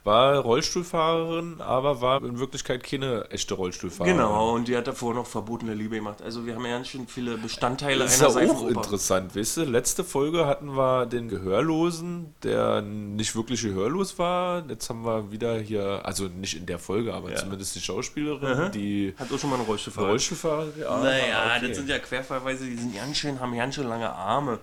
War 0.04 0.36
Rollstuhlfahrerin, 0.38 1.62
aber 1.62 2.02
war 2.02 2.22
in 2.22 2.38
Wirklichkeit 2.38 2.84
keine 2.84 3.24
echte 3.30 3.54
Rollstuhlfahrerin. 3.54 4.18
Genau, 4.18 4.52
und 4.54 4.68
die 4.68 4.76
hat 4.76 4.86
davor 4.86 5.14
noch 5.14 5.26
verbotene 5.26 5.72
Liebe 5.72 5.96
gemacht. 5.96 6.20
Also 6.22 6.44
wir 6.44 6.54
haben 6.54 6.64
ja 6.66 6.72
ganz 6.72 6.88
schön 6.88 7.06
viele 7.08 7.38
Bestandteile 7.38 8.00
Das 8.04 8.14
ist 8.16 8.22
einer 8.22 8.42
ja 8.44 8.52
auch 8.52 8.68
interessant, 8.68 9.34
weißt 9.34 9.56
du? 9.56 9.64
Letzte 9.64 10.04
Folge 10.04 10.46
hatten 10.46 10.76
wir 10.76 11.06
den 11.06 11.28
Gehörlosen, 11.30 12.34
der 12.42 12.82
nicht 12.82 13.34
wirklich 13.34 13.62
gehörlos 13.62 14.18
war. 14.18 14.62
Jetzt 14.68 14.90
haben 14.90 15.06
wir 15.06 15.32
wieder 15.32 15.58
hier, 15.58 16.02
also 16.04 16.24
nicht 16.24 16.54
in 16.56 16.66
der 16.66 16.78
Folge, 16.78 17.14
aber 17.14 17.30
Ja. 17.30 17.36
zumindest 17.36 17.74
die 17.74 17.80
Schauspielerin, 17.80 18.72
die 18.72 19.14
Hat 19.18 19.32
auch 19.32 19.38
schon 19.38 19.48
mal 19.48 19.56
einen 19.56 19.64
Rollstuhlfahrer. 19.64 20.08
Rollstuhlfahrerin. 20.08 20.72
Ja, 20.80 20.98
Naja, 21.02 21.52
okay. 21.56 21.68
das 21.68 21.76
sind 21.78 21.88
ja 21.88 21.98
Querfallweise, 21.98 22.66
die 22.66 22.76
sind 22.76 22.94
ganz 22.94 23.16
schön, 23.16 23.40
haben 23.40 23.56
ganz 23.56 23.74
schön 23.74 23.88
lange 23.88 24.10
Arme. 24.12 24.58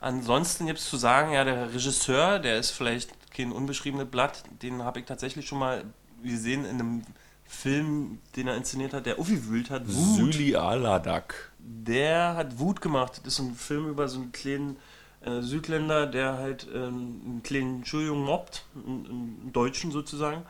Ansonsten 0.00 0.66
gibt 0.66 0.78
es 0.78 0.88
zu 0.88 0.96
sagen, 0.96 1.32
ja, 1.32 1.44
der 1.44 1.72
Regisseur, 1.74 2.38
der 2.38 2.58
ist 2.58 2.70
vielleicht 2.70 3.10
kein 3.36 3.52
unbeschriebenes 3.52 4.08
Blatt, 4.08 4.42
den 4.62 4.82
habe 4.82 5.00
ich 5.00 5.06
tatsächlich 5.06 5.46
schon 5.46 5.58
mal 5.58 5.84
gesehen 6.22 6.64
in 6.64 6.80
einem 6.80 7.02
Film, 7.44 8.18
den 8.34 8.48
er 8.48 8.56
inszeniert 8.56 8.92
hat, 8.92 9.06
der 9.06 9.18
aufgewühlt 9.18 9.70
hat. 9.70 9.86
Wut. 9.86 10.32
Süli 10.32 10.56
Aladak. 10.56 11.52
Der 11.58 12.34
hat 12.34 12.58
Wut 12.58 12.80
gemacht. 12.80 13.20
Das 13.24 13.34
ist 13.34 13.38
ein 13.40 13.54
Film 13.54 13.88
über 13.88 14.08
so 14.08 14.20
einen 14.20 14.32
kleinen 14.32 14.76
äh, 15.20 15.40
Südländer, 15.42 16.06
der 16.06 16.38
halt 16.38 16.66
ähm, 16.74 17.20
einen 17.24 17.40
kleinen 17.44 17.84
Schuljungen 17.84 18.24
mobbt, 18.24 18.64
einen, 18.74 19.06
einen 19.06 19.52
Deutschen 19.52 19.92
sozusagen. 19.92 20.42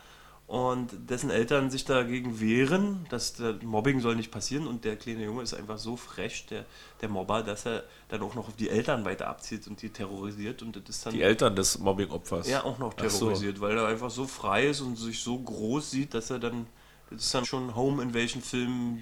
Und 0.46 0.90
dessen 1.10 1.30
Eltern 1.30 1.70
sich 1.70 1.84
dagegen 1.84 2.38
wehren, 2.38 3.04
dass 3.10 3.32
der 3.34 3.54
Mobbing 3.64 4.00
soll 4.00 4.14
nicht 4.14 4.30
passieren. 4.30 4.68
Und 4.68 4.84
der 4.84 4.94
kleine 4.96 5.24
Junge 5.24 5.42
ist 5.42 5.54
einfach 5.54 5.76
so 5.78 5.96
frech, 5.96 6.46
der, 6.48 6.64
der 7.00 7.08
Mobber, 7.08 7.42
dass 7.42 7.66
er 7.66 7.82
dann 8.08 8.22
auch 8.22 8.36
noch 8.36 8.46
auf 8.46 8.54
die 8.54 8.70
Eltern 8.70 9.04
weiter 9.04 9.26
abzieht 9.26 9.66
und 9.66 9.82
die 9.82 9.88
terrorisiert. 9.90 10.62
Und 10.62 10.76
das 10.76 10.84
ist 10.88 11.04
dann 11.06 11.14
Die 11.14 11.22
Eltern 11.22 11.56
des 11.56 11.78
Mobbing-Opfers. 11.80 12.48
ja 12.48 12.62
auch 12.62 12.78
noch 12.78 12.94
Ach 12.96 13.10
so. 13.10 13.18
terrorisiert, 13.26 13.60
weil 13.60 13.76
er 13.76 13.88
einfach 13.88 14.10
so 14.10 14.24
frei 14.26 14.66
ist 14.68 14.80
und 14.82 14.94
sich 14.96 15.20
so 15.20 15.36
groß 15.36 15.90
sieht, 15.90 16.14
dass 16.14 16.30
er 16.30 16.38
dann 16.38 16.66
das 17.10 17.22
ist 17.22 17.34
dann 17.36 17.44
schon 17.44 17.76
Home 17.76 18.02
Invasion 18.02 18.42
Film 18.42 18.98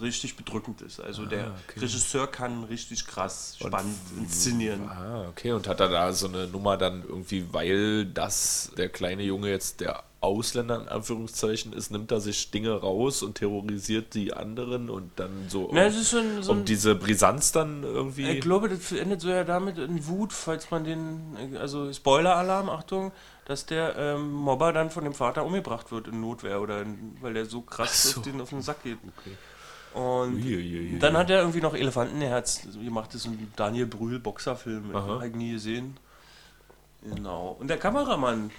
richtig 0.00 0.36
bedrückend 0.36 0.80
ist. 0.80 1.00
Also 1.00 1.26
der 1.26 1.46
Ah, 1.48 1.54
okay. 1.68 1.80
Regisseur 1.80 2.28
kann 2.28 2.62
richtig 2.64 3.04
krass 3.04 3.56
Und 3.60 3.66
spannend 3.68 3.96
inszenieren. 4.16 4.88
Ah, 4.88 5.26
okay. 5.28 5.50
Und 5.50 5.66
hat 5.66 5.80
er 5.80 5.88
da 5.88 6.12
so 6.12 6.28
eine 6.28 6.46
Nummer 6.46 6.76
dann 6.76 7.02
irgendwie, 7.02 7.52
weil 7.52 8.06
das 8.06 8.70
der 8.76 8.88
kleine 8.90 9.24
Junge 9.24 9.50
jetzt 9.50 9.80
der 9.80 10.04
Ausländer 10.22 10.80
in 10.80 10.88
Anführungszeichen 10.88 11.72
ist, 11.72 11.90
nimmt 11.90 12.10
er 12.12 12.20
sich 12.20 12.50
Dinge 12.50 12.72
raus 12.72 13.22
und 13.22 13.36
terrorisiert 13.36 14.14
die 14.14 14.32
anderen 14.32 14.88
und 14.88 15.10
dann 15.16 15.48
so 15.48 15.64
um, 15.64 15.76
ist 15.76 16.10
so 16.10 16.18
ein, 16.18 16.42
so 16.42 16.52
um 16.52 16.64
diese 16.64 16.94
Brisanz 16.94 17.52
dann 17.52 17.82
irgendwie. 17.82 18.30
ich 18.30 18.40
glaube, 18.40 18.68
das 18.68 18.92
endet 18.92 19.20
so 19.20 19.28
ja 19.28 19.44
damit 19.44 19.78
in 19.78 20.06
Wut, 20.06 20.32
falls 20.32 20.70
man 20.70 20.84
den, 20.84 21.56
also 21.58 21.92
Spoiler-Alarm, 21.92 22.68
Achtung, 22.68 23.12
dass 23.46 23.66
der 23.66 23.96
ähm, 23.96 24.32
Mobber 24.32 24.72
dann 24.72 24.90
von 24.90 25.04
dem 25.04 25.14
Vater 25.14 25.44
umgebracht 25.44 25.90
wird 25.90 26.08
in 26.08 26.20
Notwehr 26.20 26.60
oder 26.60 26.82
in, 26.82 27.16
weil 27.20 27.34
der 27.34 27.46
so 27.46 27.62
krass 27.62 28.12
so. 28.12 28.20
auf, 28.20 28.26
den, 28.26 28.40
auf 28.40 28.50
den 28.50 28.62
Sack 28.62 28.82
geht. 28.84 28.98
Okay. 29.18 29.36
Und 29.94 30.36
Uiuiui. 30.36 30.98
Dann 30.98 31.16
hat 31.16 31.28
er 31.30 31.40
irgendwie 31.40 31.60
noch 31.60 31.74
Elefantenherz 31.74 32.62
gemacht. 32.72 33.10
Das 33.12 33.22
ist 33.22 33.26
ein 33.26 33.52
Daniel 33.56 33.86
Brühl 33.86 34.18
Boxerfilm. 34.18 34.94
Aha. 34.94 35.06
Habe 35.06 35.28
ich 35.28 35.34
nie 35.34 35.52
gesehen. 35.52 35.96
Genau. 37.02 37.56
Und 37.58 37.68
der 37.68 37.78
Kameramann, 37.78 38.50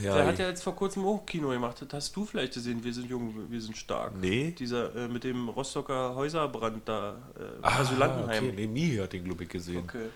Ja, 0.00 0.14
der 0.16 0.26
hat 0.26 0.38
ja 0.38 0.48
jetzt 0.48 0.62
vor 0.62 0.74
kurzem 0.74 1.04
auch 1.04 1.24
Kino 1.26 1.50
gemacht. 1.50 1.82
Das 1.82 1.92
hast 1.92 2.16
du 2.16 2.24
vielleicht 2.24 2.54
gesehen, 2.54 2.82
wir 2.82 2.92
sind 2.92 3.08
jung, 3.10 3.34
wir 3.50 3.60
sind 3.60 3.76
stark. 3.76 4.14
Nee. 4.16 4.52
Dieser 4.52 4.94
äh, 4.94 5.08
mit 5.08 5.24
dem 5.24 5.48
Rostocker 5.48 6.14
Häuserbrand 6.14 6.88
da, 6.88 7.16
äh, 7.38 7.42
ah, 7.62 7.80
Asylantenheim. 7.80 8.44
Okay, 8.44 8.52
nee, 8.56 8.66
nie 8.66 9.00
hat 9.00 9.12
den, 9.12 9.24
glaube 9.24 9.44
ich, 9.44 9.50
gesehen. 9.50 9.84
Okay. 9.84 10.06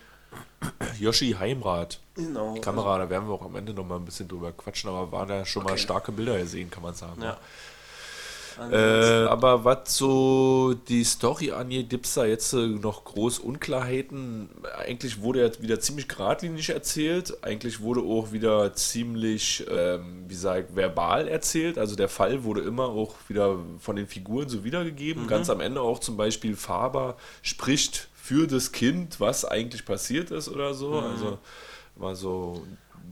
Yoshi 0.99 1.33
Heimrat. 1.39 2.01
Genau. 2.15 2.55
Kamera, 2.61 2.99
da 2.99 3.11
werden 3.11 3.29
wir 3.29 3.35
auch 3.35 3.45
am 3.45 3.57
Ende 3.57 3.75
noch 3.75 3.87
mal 3.87 3.97
ein 3.97 4.05
bisschen 4.05 4.29
drüber 4.29 4.53
quatschen, 4.53 4.91
aber 4.91 5.13
waren 5.13 5.29
da 5.29 5.45
schon 5.45 5.63
okay. 5.63 5.73
mal 5.73 5.79
starke 5.79 6.13
Bilder 6.13 6.39
gesehen, 6.39 6.71
kann 6.71 6.83
man 6.83 6.95
sagen. 6.95 7.23
Ja. 7.23 7.39
Äh, 8.59 9.27
aber 9.27 9.65
was 9.65 9.97
so 9.97 10.75
die 10.89 11.05
Story 11.05 11.53
angeht, 11.53 11.91
gibt 11.91 12.07
es 12.07 12.15
da 12.15 12.25
jetzt 12.25 12.53
äh, 12.55 12.67
noch 12.67 13.05
groß 13.05 13.39
Unklarheiten. 13.41 14.49
Eigentlich 14.79 15.21
wurde 15.21 15.43
jetzt 15.43 15.61
wieder 15.61 15.79
ziemlich 15.79 16.09
geradlinig 16.09 16.71
erzählt. 16.71 17.45
Eigentlich 17.45 17.81
wurde 17.81 18.01
auch 18.01 18.33
wieder 18.33 18.73
ziemlich, 18.75 19.67
ähm, 19.71 20.25
wie 20.25 20.35
gesagt, 20.35 20.75
verbal 20.75 21.29
erzählt. 21.29 21.77
Also 21.79 21.97
der 21.97 22.09
Fall 22.09 22.45
wurde 22.45 22.63
immer 22.63 22.87
auch 22.87 23.15
wieder 23.29 23.59
von 23.79 23.97
den 23.97 24.07
Figuren 24.07 24.49
so 24.49 24.65
wiedergegeben. 24.65 25.25
Mhm. 25.25 25.29
Ganz 25.29 25.51
am 25.51 25.61
Ende 25.61 25.83
auch 25.83 25.99
zum 25.99 26.17
Beispiel 26.17 26.57
Faber 26.57 27.17
spricht 27.43 28.09
für 28.15 28.47
das 28.47 28.73
Kind, 28.73 29.21
was 29.21 29.45
eigentlich 29.45 29.85
passiert 29.85 30.31
ist 30.31 30.49
oder 30.49 30.73
so. 30.73 30.93
Mhm. 30.93 31.07
Also 31.07 31.39
war 31.97 32.17
so 32.17 32.63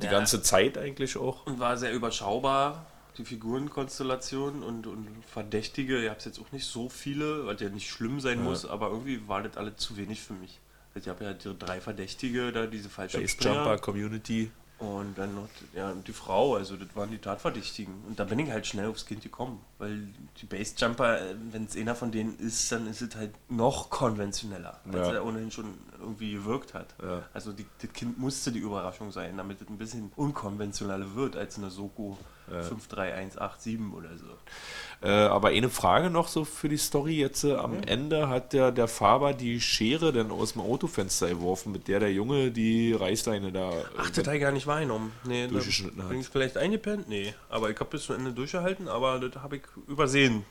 die 0.00 0.06
ja. 0.06 0.12
ganze 0.12 0.42
Zeit 0.42 0.78
eigentlich 0.78 1.18
auch. 1.18 1.46
Und 1.46 1.60
war 1.60 1.76
sehr 1.76 1.92
überschaubar 1.92 2.86
die 3.18 3.24
Figurenkonstellation 3.24 4.62
und, 4.62 4.86
und 4.86 5.06
Verdächtige, 5.26 6.02
ihr 6.02 6.10
habt 6.10 6.24
jetzt 6.24 6.40
auch 6.40 6.52
nicht 6.52 6.66
so 6.66 6.88
viele, 6.88 7.46
was 7.46 7.60
ja 7.60 7.68
nicht 7.68 7.88
schlimm 7.88 8.20
sein 8.20 8.38
ja. 8.38 8.44
muss, 8.44 8.66
aber 8.66 8.88
irgendwie 8.90 9.26
war 9.28 9.42
das 9.42 9.56
alle 9.56 9.76
zu 9.76 9.96
wenig 9.96 10.20
für 10.20 10.34
mich. 10.34 10.60
Ich 10.94 11.08
habe 11.08 11.24
ja 11.24 11.32
die 11.32 11.56
drei 11.58 11.80
Verdächtige, 11.80 12.52
da 12.52 12.66
diese 12.66 12.88
falsche 12.88 13.20
Jumper 13.20 13.78
Community. 13.78 14.50
Und 14.78 15.16
dann 15.16 15.34
noch 15.36 15.48
ja, 15.74 15.92
die 15.94 16.12
Frau, 16.12 16.56
also 16.56 16.76
das 16.76 16.88
waren 16.94 17.10
die 17.10 17.18
Tatverdächtigen. 17.18 17.94
Und 18.08 18.18
da 18.18 18.24
bin 18.24 18.40
ich 18.40 18.50
halt 18.50 18.66
schnell 18.66 18.88
aufs 18.88 19.06
Kind 19.06 19.22
gekommen, 19.22 19.60
weil 19.78 20.08
die 20.40 20.46
Basejumper, 20.46 21.20
äh, 21.20 21.34
wenn 21.52 21.64
es 21.64 21.76
einer 21.76 21.94
von 21.94 22.10
denen 22.10 22.36
ist, 22.38 22.72
dann 22.72 22.88
ist 22.88 23.00
es 23.00 23.14
halt 23.14 23.30
noch 23.48 23.88
konventioneller, 23.88 24.80
als 24.86 24.96
ja. 24.96 25.14
er 25.14 25.24
ohnehin 25.24 25.52
schon 25.52 25.74
irgendwie 26.00 26.32
gewirkt 26.32 26.74
hat. 26.74 26.94
Ja. 27.00 27.22
Also 27.32 27.52
die, 27.52 27.66
das 27.80 27.92
Kind 27.92 28.18
musste 28.18 28.50
die 28.50 28.58
Überraschung 28.58 29.12
sein, 29.12 29.36
damit 29.36 29.62
es 29.62 29.68
ein 29.68 29.78
bisschen 29.78 30.10
unkonventioneller 30.16 31.14
wird 31.14 31.36
als 31.36 31.56
eine 31.56 31.70
Soko 31.70 32.18
ja. 32.50 32.62
53187 32.62 33.80
oder 33.92 34.10
so. 34.16 35.06
Äh, 35.06 35.10
aber 35.10 35.48
eine 35.48 35.68
Frage 35.68 36.10
noch 36.10 36.28
so 36.28 36.44
für 36.44 36.68
die 36.68 36.76
Story 36.76 37.18
jetzt. 37.18 37.44
Äh, 37.44 37.54
am 37.54 37.74
ja. 37.74 37.80
Ende 37.88 38.28
hat 38.28 38.52
der, 38.52 38.72
der 38.72 38.88
Faber 38.88 39.34
die 39.34 39.60
Schere 39.60 40.12
dann 40.12 40.30
aus 40.30 40.52
dem 40.52 40.62
Autofenster 40.62 41.28
geworfen, 41.28 41.72
mit 41.72 41.88
der 41.88 42.00
der 42.00 42.12
Junge 42.12 42.50
die 42.50 42.92
Reißleine 42.92 43.52
da. 43.52 43.70
Äh, 43.70 43.84
Ach, 43.98 44.10
das 44.10 44.26
hat 44.26 44.40
gar 44.40 44.52
nicht 44.52 44.66
wahrgenommen. 44.66 45.12
Nee, 45.24 45.46
durchgeschnitten 45.46 46.02
hat. 46.02 46.08
Bin 46.08 46.20
ich 46.20 46.28
vielleicht 46.28 46.56
eingepennt? 46.56 47.08
Nee. 47.08 47.34
Aber 47.48 47.70
ich 47.70 47.78
habe 47.78 47.90
bis 47.90 48.04
zum 48.04 48.16
Ende 48.16 48.32
durchgehalten, 48.32 48.88
aber 48.88 49.18
das 49.18 49.42
habe 49.42 49.56
ich 49.56 49.62
übersehen. 49.86 50.44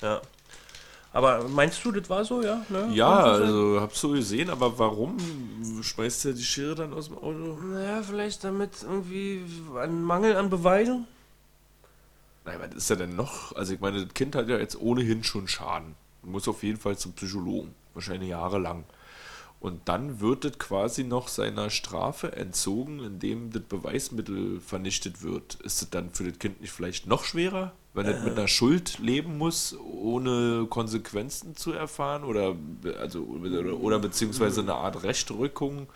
Ja. 0.00 0.20
Aber 1.12 1.46
meinst 1.48 1.84
du, 1.84 1.92
das 1.92 2.08
war 2.08 2.24
so, 2.24 2.42
ja? 2.42 2.64
Ne? 2.70 2.88
Ja, 2.94 3.20
also 3.20 3.80
hab's 3.80 4.00
so 4.00 4.10
gesehen, 4.10 4.48
aber 4.48 4.78
warum 4.78 5.18
schmeißt 5.82 6.26
er 6.26 6.32
die 6.32 6.42
Schere 6.42 6.74
dann 6.74 6.94
aus 6.94 7.08
dem 7.08 7.18
Auto? 7.18 7.58
Naja, 7.62 8.02
vielleicht 8.02 8.42
damit 8.44 8.82
irgendwie 8.82 9.44
ein 9.78 10.02
Mangel 10.02 10.36
an 10.36 10.48
Beweisen. 10.48 11.06
Nein, 12.44 12.58
was 12.60 12.74
ist 12.74 12.90
er 12.90 12.96
denn 12.96 13.14
noch? 13.14 13.54
Also 13.54 13.74
ich 13.74 13.80
meine, 13.80 14.04
das 14.04 14.14
Kind 14.14 14.34
hat 14.34 14.48
ja 14.48 14.58
jetzt 14.58 14.80
ohnehin 14.80 15.22
schon 15.22 15.48
Schaden. 15.48 15.94
Muss 16.22 16.48
auf 16.48 16.62
jeden 16.62 16.78
Fall 16.78 16.96
zum 16.96 17.12
Psychologen. 17.12 17.74
Wahrscheinlich 17.94 18.30
jahrelang. 18.30 18.84
Und 19.62 19.88
dann 19.88 20.20
wird 20.20 20.44
es 20.44 20.58
quasi 20.58 21.04
noch 21.04 21.28
seiner 21.28 21.70
Strafe 21.70 22.32
entzogen, 22.32 22.98
indem 22.98 23.52
das 23.52 23.62
Beweismittel 23.62 24.58
vernichtet 24.58 25.22
wird. 25.22 25.54
Ist 25.62 25.82
es 25.82 25.90
dann 25.90 26.10
für 26.10 26.24
das 26.24 26.40
Kind 26.40 26.60
nicht 26.60 26.72
vielleicht 26.72 27.06
noch 27.06 27.22
schwerer, 27.22 27.72
wenn 27.94 28.06
es 28.06 28.24
mit 28.24 28.36
einer 28.36 28.48
Schuld 28.48 28.98
leben 28.98 29.38
muss, 29.38 29.76
ohne 29.78 30.66
Konsequenzen 30.68 31.54
zu 31.54 31.70
erfahren? 31.70 32.24
Oder, 32.24 32.56
also, 32.98 33.22
oder, 33.22 33.78
oder 33.78 34.00
beziehungsweise 34.00 34.62
eine 34.62 34.74
Art 34.74 35.04
Rechtrückung? 35.04 35.86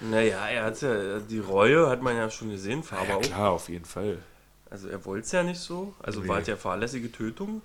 Naja, 0.00 0.46
er 0.46 0.64
hat 0.64 0.82
ja, 0.82 1.20
die 1.20 1.38
Reue 1.38 1.88
hat 1.88 2.02
man 2.02 2.16
ja 2.16 2.28
schon 2.28 2.50
gesehen, 2.50 2.82
Faber 2.82 3.06
ja, 3.08 3.18
klar, 3.18 3.52
auf 3.52 3.70
jeden 3.70 3.86
Fall. 3.86 4.18
Also 4.74 4.88
er 4.88 5.04
wollte 5.04 5.24
es 5.24 5.30
ja 5.30 5.44
nicht 5.44 5.60
so. 5.60 5.94
Also 6.02 6.20
nee. 6.20 6.26
war 6.26 6.40
es 6.40 6.48
ja 6.48 6.56
fahrlässige 6.56 7.12
Tötung. 7.12 7.62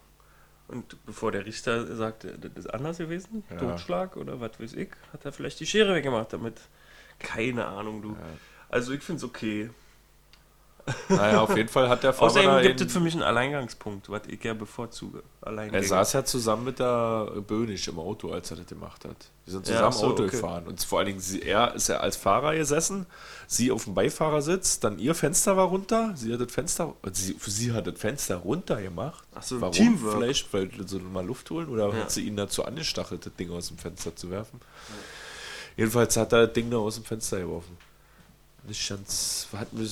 Und 0.68 1.04
bevor 1.08 1.32
der 1.32 1.44
Richter 1.44 1.96
sagte, 1.96 2.38
das 2.38 2.66
ist 2.66 2.68
anders 2.72 3.00
gewesen, 3.00 3.44
ja. 3.50 3.58
Totschlag 3.58 4.16
oder 4.16 4.40
was 4.40 4.60
weiß 4.60 4.74
ich, 4.74 4.90
hat 5.12 5.26
er 5.26 5.32
vielleicht 5.32 5.60
die 5.60 5.66
Schere 5.66 5.96
weggemacht 5.96 6.32
damit. 6.34 6.62
Keine 7.18 7.66
Ahnung, 7.66 8.04
du. 8.04 8.10
Ja. 8.10 8.18
Also 8.70 8.94
ich 8.94 9.02
finde 9.02 9.18
es 9.18 9.24
okay. 9.24 9.72
Naja, 11.10 11.42
auf 11.42 11.56
jeden 11.56 11.70
Fall 11.70 11.90
hat 11.90 12.04
der 12.04 12.14
Fahrer 12.14 12.32
Außerdem 12.32 12.62
gibt 12.62 12.82
es 12.82 12.92
für 12.92 13.00
mich 13.00 13.14
einen 13.14 13.24
Alleingangspunkt, 13.24 14.10
was 14.10 14.22
ich 14.28 14.44
ja 14.44 14.54
bevorzuge. 14.54 15.24
Er 15.42 15.84
saß 15.84 16.14
ja 16.14 16.26
zusammen 16.26 16.66
mit 16.66 16.80
der 16.80 17.32
Böhnisch 17.48 17.88
im 17.88 18.00
Auto, 18.00 18.32
als 18.32 18.52
er 18.52 18.58
das 18.58 18.68
gemacht 18.68 19.06
hat. 19.06 19.16
Wir 19.46 19.54
sind 19.54 19.66
zusammen 19.66 19.86
ja, 19.86 19.92
so, 19.92 20.08
Auto 20.08 20.24
okay. 20.24 20.32
gefahren. 20.32 20.68
Und 20.68 20.84
vor 20.84 21.00
allen 21.00 21.08
Dingen, 21.08 21.20
sie, 21.20 21.42
er 21.42 21.74
ist 21.74 21.90
ja 21.90 21.98
als 21.98 22.16
Fahrer 22.16 22.56
gesessen, 22.56 23.06
sie 23.48 23.72
auf 23.72 23.86
dem 23.86 23.94
Beifahrersitz, 23.94 24.80
dann 24.80 25.00
ihr 25.00 25.16
Fenster 25.16 25.58
war 25.58 25.66
runter, 25.66 26.12
sie 26.16 26.34
hat 26.34 26.42
das 26.42 26.52
Fenster, 26.52 26.94
sie, 27.12 27.36
sie 27.40 27.72
hat 27.74 27.88
das 27.88 28.00
Fenster 28.00 28.38
runter 28.38 28.82
gemacht. 28.82 29.24
Ach 29.36 29.44
so, 29.44 29.60
Warum? 29.62 29.74
Teamwork. 29.74 30.18
Vielleicht, 30.18 30.54
weil 30.54 30.70
sie 30.86 31.00
mal 31.00 31.26
Luft 31.26 31.50
holen 31.50 31.70
oder 31.70 31.90
ja. 31.90 31.96
hat 31.96 32.12
sie 32.12 32.22
ihn 32.22 32.36
dazu 32.36 32.66
angestachelt, 32.66 33.26
das 33.26 33.36
Ding 33.36 33.52
aus 33.52 33.68
dem 33.68 33.78
Fenster 33.78 34.16
zu 34.16 34.30
werfen. 34.30 34.60
Ja. 34.62 34.96
Jedenfalls 35.78 36.18
hat 36.18 36.34
er 36.34 36.46
das 36.48 36.54
Ding 36.54 36.70
da 36.70 36.78
aus 36.78 36.96
dem 36.96 37.06
Fenster 37.06 37.40
geworfen. 37.40 37.78
Ganz. 38.88 39.48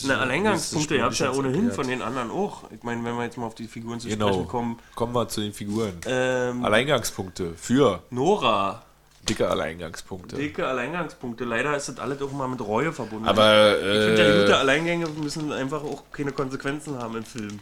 Na, 0.06 0.20
Alleingangspunkte, 0.20 0.96
ihr 0.98 1.04
habt 1.04 1.18
ja 1.18 1.32
ohnehin 1.32 1.72
von 1.72 1.88
den 1.88 2.02
anderen 2.02 2.30
auch. 2.30 2.70
Ich 2.72 2.84
meine, 2.84 3.04
wenn 3.04 3.16
wir 3.16 3.24
jetzt 3.24 3.38
mal 3.38 3.46
auf 3.46 3.56
die 3.56 3.68
Figuren 3.68 4.00
zu 4.00 4.08
genau. 4.08 4.28
sprechen 4.28 4.48
kommen. 4.48 4.80
Kommen 4.94 5.16
wir 5.16 5.28
zu 5.28 5.42
den 5.42 5.54
Figuren. 5.54 5.94
Ähm, 6.06 6.64
Alleingangspunkte 6.64 7.54
für. 7.56 8.04
Nora. 8.12 8.84
Dicke 9.28 9.50
Alleingangspunkte. 9.50 10.36
Dicke 10.36 10.68
Alleingangspunkte. 10.68 11.44
Leider 11.44 11.76
ist 11.76 11.90
das 11.90 12.00
alles 12.00 12.22
auch 12.22 12.32
mal 12.32 12.48
mit 12.48 12.62
Reue 12.62 12.94
verbunden. 12.94 13.28
Aber. 13.28 13.78
Äh, 13.82 13.98
ich 13.98 14.06
finde 14.06 14.30
ja, 14.30 14.42
gute 14.42 14.58
Alleingänge 14.58 15.08
müssen 15.10 15.52
einfach 15.52 15.84
auch 15.84 16.04
keine 16.12 16.32
Konsequenzen 16.32 16.98
haben 16.98 17.18
im 17.18 17.26
Film. 17.26 17.60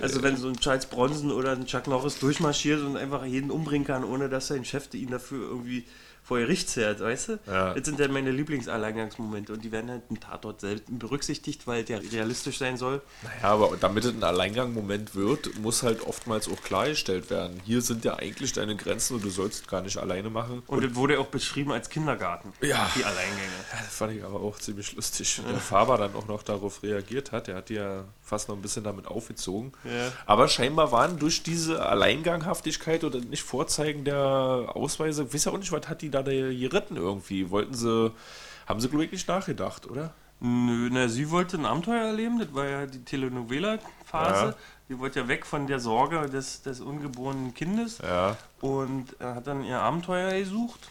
Also 0.00 0.22
wenn 0.22 0.36
so 0.36 0.48
ein 0.48 0.56
Charles 0.56 0.86
Bronson 0.86 1.30
oder 1.30 1.52
ein 1.52 1.66
Chuck 1.66 1.86
Norris 1.86 2.18
durchmarschiert 2.18 2.80
und 2.80 2.96
einfach 2.96 3.24
jeden 3.24 3.50
umbringen 3.50 3.86
kann, 3.86 4.04
ohne 4.04 4.28
dass 4.28 4.46
sein 4.46 4.64
Chef 4.64 4.92
ihn 4.94 5.10
dafür 5.10 5.46
irgendwie 5.48 5.84
vor 6.24 6.38
Gericht 6.38 6.68
zerrt, 6.68 7.00
weißt 7.00 7.28
du? 7.28 7.38
Ja. 7.46 7.74
Das 7.74 7.84
sind 7.84 7.98
ja 7.98 8.06
meine 8.06 8.30
Lieblingsalleingangsmomente 8.30 9.52
und 9.52 9.64
die 9.64 9.72
werden 9.72 9.90
halt 9.90 10.02
im 10.08 10.20
Tatort 10.20 10.60
selten 10.60 10.98
berücksichtigt, 10.98 11.66
weil 11.66 11.82
der 11.82 12.00
realistisch 12.00 12.58
sein 12.58 12.76
soll. 12.76 13.02
Naja, 13.22 13.54
aber 13.54 13.76
damit 13.76 14.04
es 14.04 14.14
ein 14.14 14.22
Alleingangmoment 14.22 15.16
wird, 15.16 15.58
muss 15.58 15.82
halt 15.82 16.06
oftmals 16.06 16.48
auch 16.48 16.62
klargestellt 16.62 17.28
werden. 17.30 17.60
Hier 17.64 17.82
sind 17.82 18.04
ja 18.04 18.14
eigentlich 18.14 18.52
deine 18.52 18.76
Grenzen 18.76 19.16
und 19.16 19.24
du 19.24 19.30
sollst 19.30 19.66
gar 19.66 19.82
nicht 19.82 19.96
alleine 19.96 20.30
machen. 20.30 20.62
Und, 20.68 20.84
es 20.84 20.94
wurde 20.94 21.18
auch 21.18 21.26
beschrieben 21.26 21.72
als 21.72 21.88
Kindergarten, 21.90 22.52
ja. 22.60 22.88
die 22.94 23.04
Alleingänge. 23.04 23.42
Ja, 23.72 23.78
das 23.84 23.94
fand 23.94 24.12
ich 24.12 24.22
aber 24.22 24.40
auch 24.40 24.58
ziemlich 24.58 24.94
lustig. 24.94 25.38
Ja. 25.38 25.50
Der 25.50 25.60
Faber 25.60 25.98
dann 25.98 26.14
auch 26.14 26.28
noch 26.28 26.44
darauf 26.44 26.84
reagiert 26.84 27.32
hat, 27.32 27.48
der 27.48 27.56
hat 27.56 27.70
ja 27.70 28.04
fast 28.20 28.48
noch 28.48 28.54
ein 28.54 28.62
bisschen 28.62 28.84
damit 28.84 29.08
aufgezogen. 29.08 29.72
Ja. 29.84 30.12
Aber 30.26 30.46
scheinbar 30.46 30.92
waren 30.92 31.18
durch 31.18 31.42
diese 31.42 31.84
Alleinganghaftigkeit 31.84 33.02
oder 33.02 33.18
nicht 33.20 33.42
Vorzeigen 33.42 34.04
der 34.04 34.16
Ausweise, 34.16 35.24
ich 35.24 35.34
weiß 35.34 35.46
ja 35.46 35.52
auch 35.52 35.58
nicht, 35.58 35.72
was 35.72 35.88
hat 35.88 36.00
die 36.00 36.11
da 36.12 36.22
geritten 36.22 36.96
irgendwie? 36.96 37.50
Wollten 37.50 37.74
sie, 37.74 38.12
haben 38.66 38.80
sie 38.80 38.88
glaube 38.88 39.04
ich 39.04 39.12
nicht 39.12 39.28
nachgedacht, 39.28 39.88
oder? 39.88 40.14
Nö, 40.40 40.88
na, 40.90 41.08
sie 41.08 41.30
wollte 41.30 41.56
ein 41.56 41.66
Abenteuer 41.66 42.04
erleben, 42.04 42.40
das 42.40 42.52
war 42.52 42.66
ja 42.66 42.86
die 42.86 43.04
Telenovela-Phase. 43.04 44.46
Ja. 44.46 44.54
Die 44.88 44.98
wollte 44.98 45.20
ja 45.20 45.28
weg 45.28 45.46
von 45.46 45.68
der 45.68 45.78
Sorge 45.78 46.28
des, 46.28 46.62
des 46.62 46.80
ungeborenen 46.80 47.54
Kindes 47.54 47.98
ja. 47.98 48.36
und 48.60 49.16
hat 49.20 49.46
dann 49.46 49.64
ihr 49.64 49.80
Abenteuer 49.80 50.36
gesucht. 50.38 50.90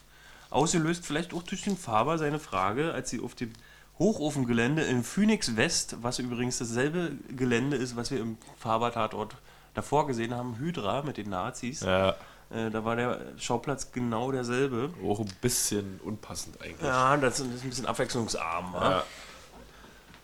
Ausgelöst 0.49 1.05
vielleicht 1.05 1.33
auch 1.33 1.43
durch 1.43 1.63
den 1.63 1.77
Faber 1.77 2.17
seine 2.17 2.39
Frage, 2.39 2.93
als 2.93 3.09
sie 3.09 3.19
auf 3.19 3.35
dem 3.35 3.51
Hochofengelände 3.99 4.83
in 4.83 5.03
Phoenix 5.03 5.55
West, 5.57 5.97
was 6.01 6.19
übrigens 6.19 6.57
dasselbe 6.57 7.11
Gelände 7.29 7.77
ist, 7.77 7.95
was 7.95 8.09
wir 8.09 8.19
im 8.19 8.37
Faber-Tatort 8.57 9.35
davor 9.73 10.07
gesehen 10.07 10.33
haben, 10.33 10.57
Hydra 10.57 11.03
mit 11.03 11.17
den 11.17 11.29
Nazis. 11.29 11.81
Ja. 11.81 12.15
Äh, 12.53 12.69
da 12.69 12.83
war 12.83 12.95
der 12.95 13.19
Schauplatz 13.37 13.91
genau 13.91 14.31
derselbe. 14.31 14.89
Auch 15.05 15.19
ein 15.19 15.31
bisschen 15.41 15.99
unpassend 16.03 16.61
eigentlich. 16.61 16.81
Ja, 16.81 17.15
das 17.17 17.39
ist 17.39 17.63
ein 17.63 17.69
bisschen 17.69 17.85
abwechslungsarm. 17.85 18.73
Ja. 18.73 19.03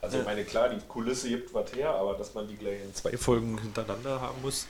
Also 0.01 0.19
ich 0.19 0.25
meine, 0.25 0.43
klar, 0.43 0.69
die 0.69 0.79
Kulisse 0.87 1.29
gibt 1.29 1.53
was 1.53 1.73
her, 1.73 1.91
aber 1.91 2.13
dass 2.13 2.33
man 2.33 2.47
die 2.47 2.55
gleich 2.55 2.81
in 2.83 2.93
zwei 2.93 3.17
Folgen 3.17 3.57
hintereinander 3.57 4.21
haben 4.21 4.41
muss. 4.41 4.67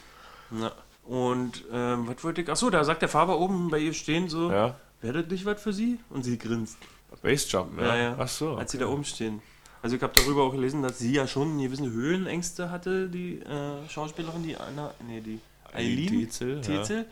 Ja. 0.52 0.72
Und 1.04 1.64
ähm, 1.72 2.08
was 2.08 2.24
wollte 2.24 2.42
ich? 2.42 2.50
Achso, 2.50 2.70
da 2.70 2.84
sagt 2.84 3.02
der 3.02 3.10
Faber 3.10 3.40
oben 3.40 3.70
bei 3.70 3.80
ihr 3.80 3.94
stehen 3.94 4.30
so, 4.30 4.52
ja. 4.52 4.76
wäre 5.02 5.24
das 5.24 5.32
nicht 5.32 5.46
was 5.46 5.62
für 5.62 5.74
sie? 5.74 6.00
Und 6.10 6.24
sie 6.24 6.38
grinst. 6.38 6.78
Basejump, 7.22 7.80
ja. 7.80 7.88
ja, 7.88 7.96
ja. 7.96 8.16
Ach 8.20 8.28
so. 8.28 8.52
Okay. 8.52 8.60
Als 8.60 8.72
sie 8.72 8.78
da 8.78 8.88
oben 8.88 9.04
stehen. 9.04 9.42
Also 9.82 9.96
ich 9.96 10.02
habe 10.02 10.14
darüber 10.16 10.44
auch 10.44 10.52
gelesen, 10.52 10.84
dass 10.84 11.00
sie 11.00 11.14
ja 11.14 11.28
schon 11.28 11.60
gewisse 11.60 11.90
Höhenängste 11.90 12.72
hatte, 12.72 13.08
die 13.08 13.40
äh, 13.40 13.88
Schauspielerin, 13.90 14.44
die 14.44 14.58
Anna, 14.58 14.94
nee, 15.08 15.22
die 15.22 15.40
Eileen 15.74 16.08
Tietzel. 16.08 16.62
Tietzel. 16.62 16.98
Ja. 16.98 17.06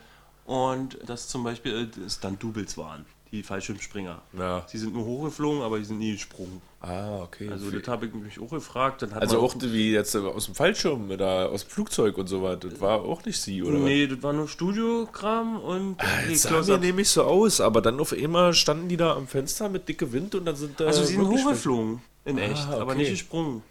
Und 0.46 1.00
dass 1.06 1.28
zum 1.28 1.44
Beispiel 1.44 1.90
äh, 1.92 2.10
Stunt-Doubles 2.10 2.78
waren, 2.78 3.06
die 3.32 3.42
Fallschirmspringer. 3.42 4.22
Ja. 4.38 4.64
Sie 4.68 4.78
sind 4.78 4.94
nur 4.94 5.04
hochgeflogen, 5.04 5.64
aber 5.64 5.80
die 5.80 5.86
sind 5.86 5.98
nie 5.98 6.14
gesprungen. 6.14 6.62
Ah, 6.82 7.24
okay. 7.24 7.50
Also 7.50 7.72
das 7.72 7.88
habe 7.88 8.06
ich 8.06 8.14
mich 8.14 8.40
auch 8.40 8.52
gefragt. 8.52 9.02
Dann 9.02 9.12
Also 9.14 9.40
auch 9.40 9.56
wie 9.60 9.92
jetzt 9.92 10.16
aus 10.16 10.46
dem 10.46 10.54
Fallschirm 10.54 11.10
oder 11.10 11.50
aus 11.50 11.64
dem 11.64 11.72
Flugzeug 11.72 12.18
und 12.20 12.28
so 12.28 12.44
was. 12.44 12.60
Das 12.60 12.80
war 12.80 13.02
auch 13.02 13.26
nicht 13.26 13.42
sie, 13.42 13.64
oder? 13.64 13.80
Nee, 13.80 14.06
das 14.06 14.22
war 14.22 14.34
nur 14.34 14.48
Studiokram 14.48 15.60
und 15.60 15.98
nee, 15.98 16.34
Das 16.34 16.44
sah 16.44 16.62
mir 16.62 16.78
nämlich 16.78 17.10
so 17.10 17.24
aus, 17.24 17.60
aber 17.60 17.82
dann 17.82 18.00
auf 18.00 18.14
einmal 18.14 18.54
standen 18.54 18.88
die 18.88 18.98
da 18.98 19.16
am 19.16 19.28
Fenster 19.28 19.68
mit 19.68 19.90
dicke 19.90 20.14
Wind 20.14 20.36
und 20.36 20.46
dann 20.46 20.56
sind 20.56 20.80
da. 20.80 20.86
Also 20.86 21.04
sie 21.04 21.16
sind 21.16 21.28
hochgeflogen, 21.28 22.02
in 22.24 22.38
echt, 22.38 22.68
aber 22.68 22.84
okay. 22.84 22.92
Uh, 22.92 22.98
nicht 22.98 23.10
gesprungen. 23.10 23.64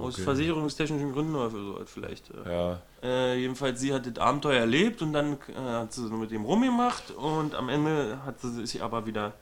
Aus 0.00 0.14
okay. 0.14 0.22
versicherungstechnischen 0.22 1.12
Gründen 1.12 1.34
oder 1.34 1.50
so 1.50 1.80
vielleicht. 1.86 2.30
äh. 2.30 2.50
Ja, 2.50 2.82
Äh, 3.02 3.40
jedenfalls, 3.40 3.80
sie 3.80 3.92
hat 3.92 4.06
das 4.06 4.18
Abenteuer 4.18 4.60
erlebt 4.60 5.02
und 5.02 5.12
dann 5.12 5.38
äh, 5.48 5.54
hat 5.56 5.92
sie 5.92 6.06
so 6.06 6.14
mit 6.14 6.30
dem 6.30 6.44
rumgemacht 6.44 7.10
und 7.10 7.54
am 7.54 7.68
Ende 7.68 8.18
hat 8.24 8.40
sie 8.40 8.66
sich 8.66 8.82
aber 8.82 9.06
wieder 9.06 9.32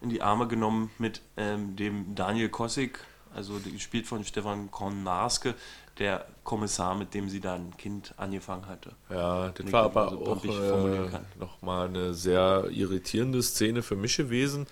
in 0.00 0.10
die 0.10 0.22
Arme 0.22 0.46
genommen 0.46 0.90
mit 0.98 1.22
ähm, 1.36 1.76
dem 1.76 2.14
Daniel 2.14 2.48
Kossig, 2.48 2.98
also 3.34 3.54
gespielt 3.64 4.06
von 4.06 4.24
Stefan 4.24 4.70
Kornarske, 4.70 5.54
der 5.98 6.26
Kommissar, 6.44 6.94
mit 6.94 7.14
dem 7.14 7.28
sie 7.28 7.40
da 7.40 7.54
ein 7.54 7.76
Kind 7.76 8.12
angefangen 8.16 8.66
hatte. 8.66 8.92
ja, 9.10 9.48
das 9.48 9.72
war 9.72 9.84
aber 9.84 10.10
so 10.10 10.26
auch 10.26 10.44
äh, 10.44 11.08
nochmal 11.38 11.88
eine 11.88 12.12
sehr 12.12 12.68
irritierende 12.70 13.42
Szene 13.42 13.82
für 13.82 13.96
mich 13.96 14.16
gewesen. 14.16 14.66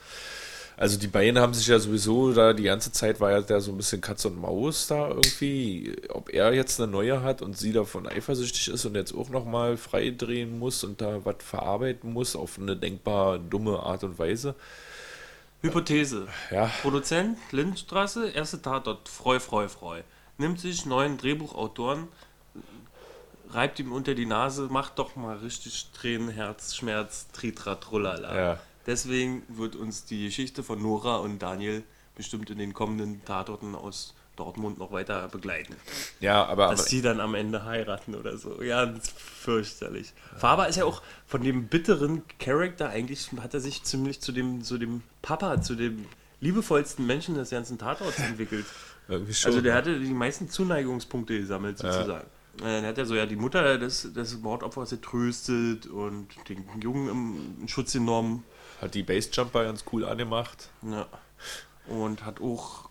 Also 0.76 0.98
die 0.98 1.06
beiden 1.06 1.38
haben 1.38 1.54
sich 1.54 1.68
ja 1.68 1.78
sowieso 1.78 2.32
da, 2.32 2.52
die 2.52 2.64
ganze 2.64 2.90
Zeit 2.90 3.20
war 3.20 3.30
ja 3.30 3.40
da 3.40 3.60
so 3.60 3.70
ein 3.70 3.76
bisschen 3.76 4.00
Katz 4.00 4.24
und 4.24 4.40
Maus 4.40 4.88
da 4.88 5.08
irgendwie, 5.08 5.94
ob 6.08 6.30
er 6.30 6.52
jetzt 6.52 6.80
eine 6.80 6.90
neue 6.90 7.22
hat 7.22 7.42
und 7.42 7.56
sie 7.56 7.72
davon 7.72 8.08
eifersüchtig 8.08 8.68
ist 8.68 8.84
und 8.84 8.96
jetzt 8.96 9.14
auch 9.14 9.28
nochmal 9.28 9.76
freidrehen 9.76 10.58
muss 10.58 10.82
und 10.82 11.00
da 11.00 11.24
was 11.24 11.36
verarbeiten 11.38 12.12
muss 12.12 12.34
auf 12.34 12.58
eine 12.58 12.76
denkbar 12.76 13.38
dumme 13.38 13.78
Art 13.78 14.02
und 14.02 14.18
Weise. 14.18 14.56
Hypothese. 15.62 16.26
Ja, 16.50 16.70
Produzent, 16.82 17.38
Lindstraße, 17.52 18.30
erste 18.30 18.60
Tatort, 18.60 19.08
Freu, 19.08 19.38
Freu, 19.38 19.68
Freu. 19.68 20.02
Nimmt 20.38 20.58
sich 20.58 20.84
neuen 20.84 21.16
Drehbuchautoren, 21.16 22.08
reibt 23.50 23.78
ihm 23.78 23.92
unter 23.92 24.14
die 24.14 24.26
Nase, 24.26 24.62
macht 24.70 24.98
doch 24.98 25.14
mal 25.14 25.36
richtig 25.36 25.90
Tränen, 25.92 26.28
Herz, 26.28 26.74
Schmerz, 26.74 27.28
Tritra, 27.32 27.76
Trullala. 27.76 28.36
Ja. 28.36 28.60
Deswegen 28.86 29.42
wird 29.48 29.76
uns 29.76 30.04
die 30.04 30.24
Geschichte 30.26 30.62
von 30.62 30.80
Nora 30.80 31.16
und 31.16 31.40
Daniel 31.40 31.82
bestimmt 32.14 32.50
in 32.50 32.58
den 32.58 32.74
kommenden 32.74 33.24
Tatorten 33.24 33.74
aus 33.74 34.14
Dortmund 34.36 34.78
noch 34.78 34.90
weiter 34.90 35.28
begleiten. 35.28 35.76
ja, 36.20 36.44
aber, 36.44 36.66
aber 36.66 36.74
Dass 36.76 36.86
die 36.86 37.02
dann 37.02 37.20
am 37.20 37.34
Ende 37.34 37.64
heiraten 37.64 38.14
oder 38.14 38.36
so. 38.36 38.62
Ja, 38.62 38.84
das 38.86 39.04
ist 39.04 39.12
fürchterlich. 39.18 40.12
Faber 40.36 40.68
ist 40.68 40.76
ja 40.76 40.84
auch 40.84 41.02
von 41.26 41.42
dem 41.42 41.68
bitteren 41.68 42.22
Charakter, 42.38 42.90
eigentlich 42.90 43.30
hat 43.40 43.54
er 43.54 43.60
sich 43.60 43.84
ziemlich 43.84 44.20
zu 44.20 44.32
dem, 44.32 44.62
zu 44.64 44.76
dem 44.78 45.02
Papa, 45.22 45.60
zu 45.62 45.76
dem 45.76 46.06
liebevollsten 46.40 47.06
Menschen 47.06 47.36
des 47.36 47.50
ganzen 47.50 47.78
Tatorts 47.78 48.18
entwickelt. 48.18 48.66
Also 49.06 49.60
der 49.60 49.74
hatte 49.74 50.00
die 50.00 50.14
meisten 50.14 50.48
Zuneigungspunkte 50.48 51.38
gesammelt 51.38 51.76
sozusagen. 51.76 52.26
Äh, 52.60 52.62
Dann 52.62 52.86
hat 52.86 52.96
er 52.96 53.04
so 53.04 53.14
ja 53.14 53.26
die 53.26 53.36
Mutter 53.36 53.76
des, 53.76 54.10
des 54.14 54.38
Mordopfers 54.38 54.88
getröstet 54.88 55.86
und 55.88 56.28
den 56.48 56.64
Jungen 56.80 57.60
im 57.60 57.68
Schutz 57.68 57.92
genommen. 57.92 58.44
Hat 58.84 58.94
die 58.94 59.02
Bassjumper 59.02 59.64
ganz 59.64 59.84
cool 59.92 60.04
angemacht. 60.04 60.68
Ja. 60.82 61.06
Und 61.88 62.24
hat 62.24 62.40
auch, 62.40 62.88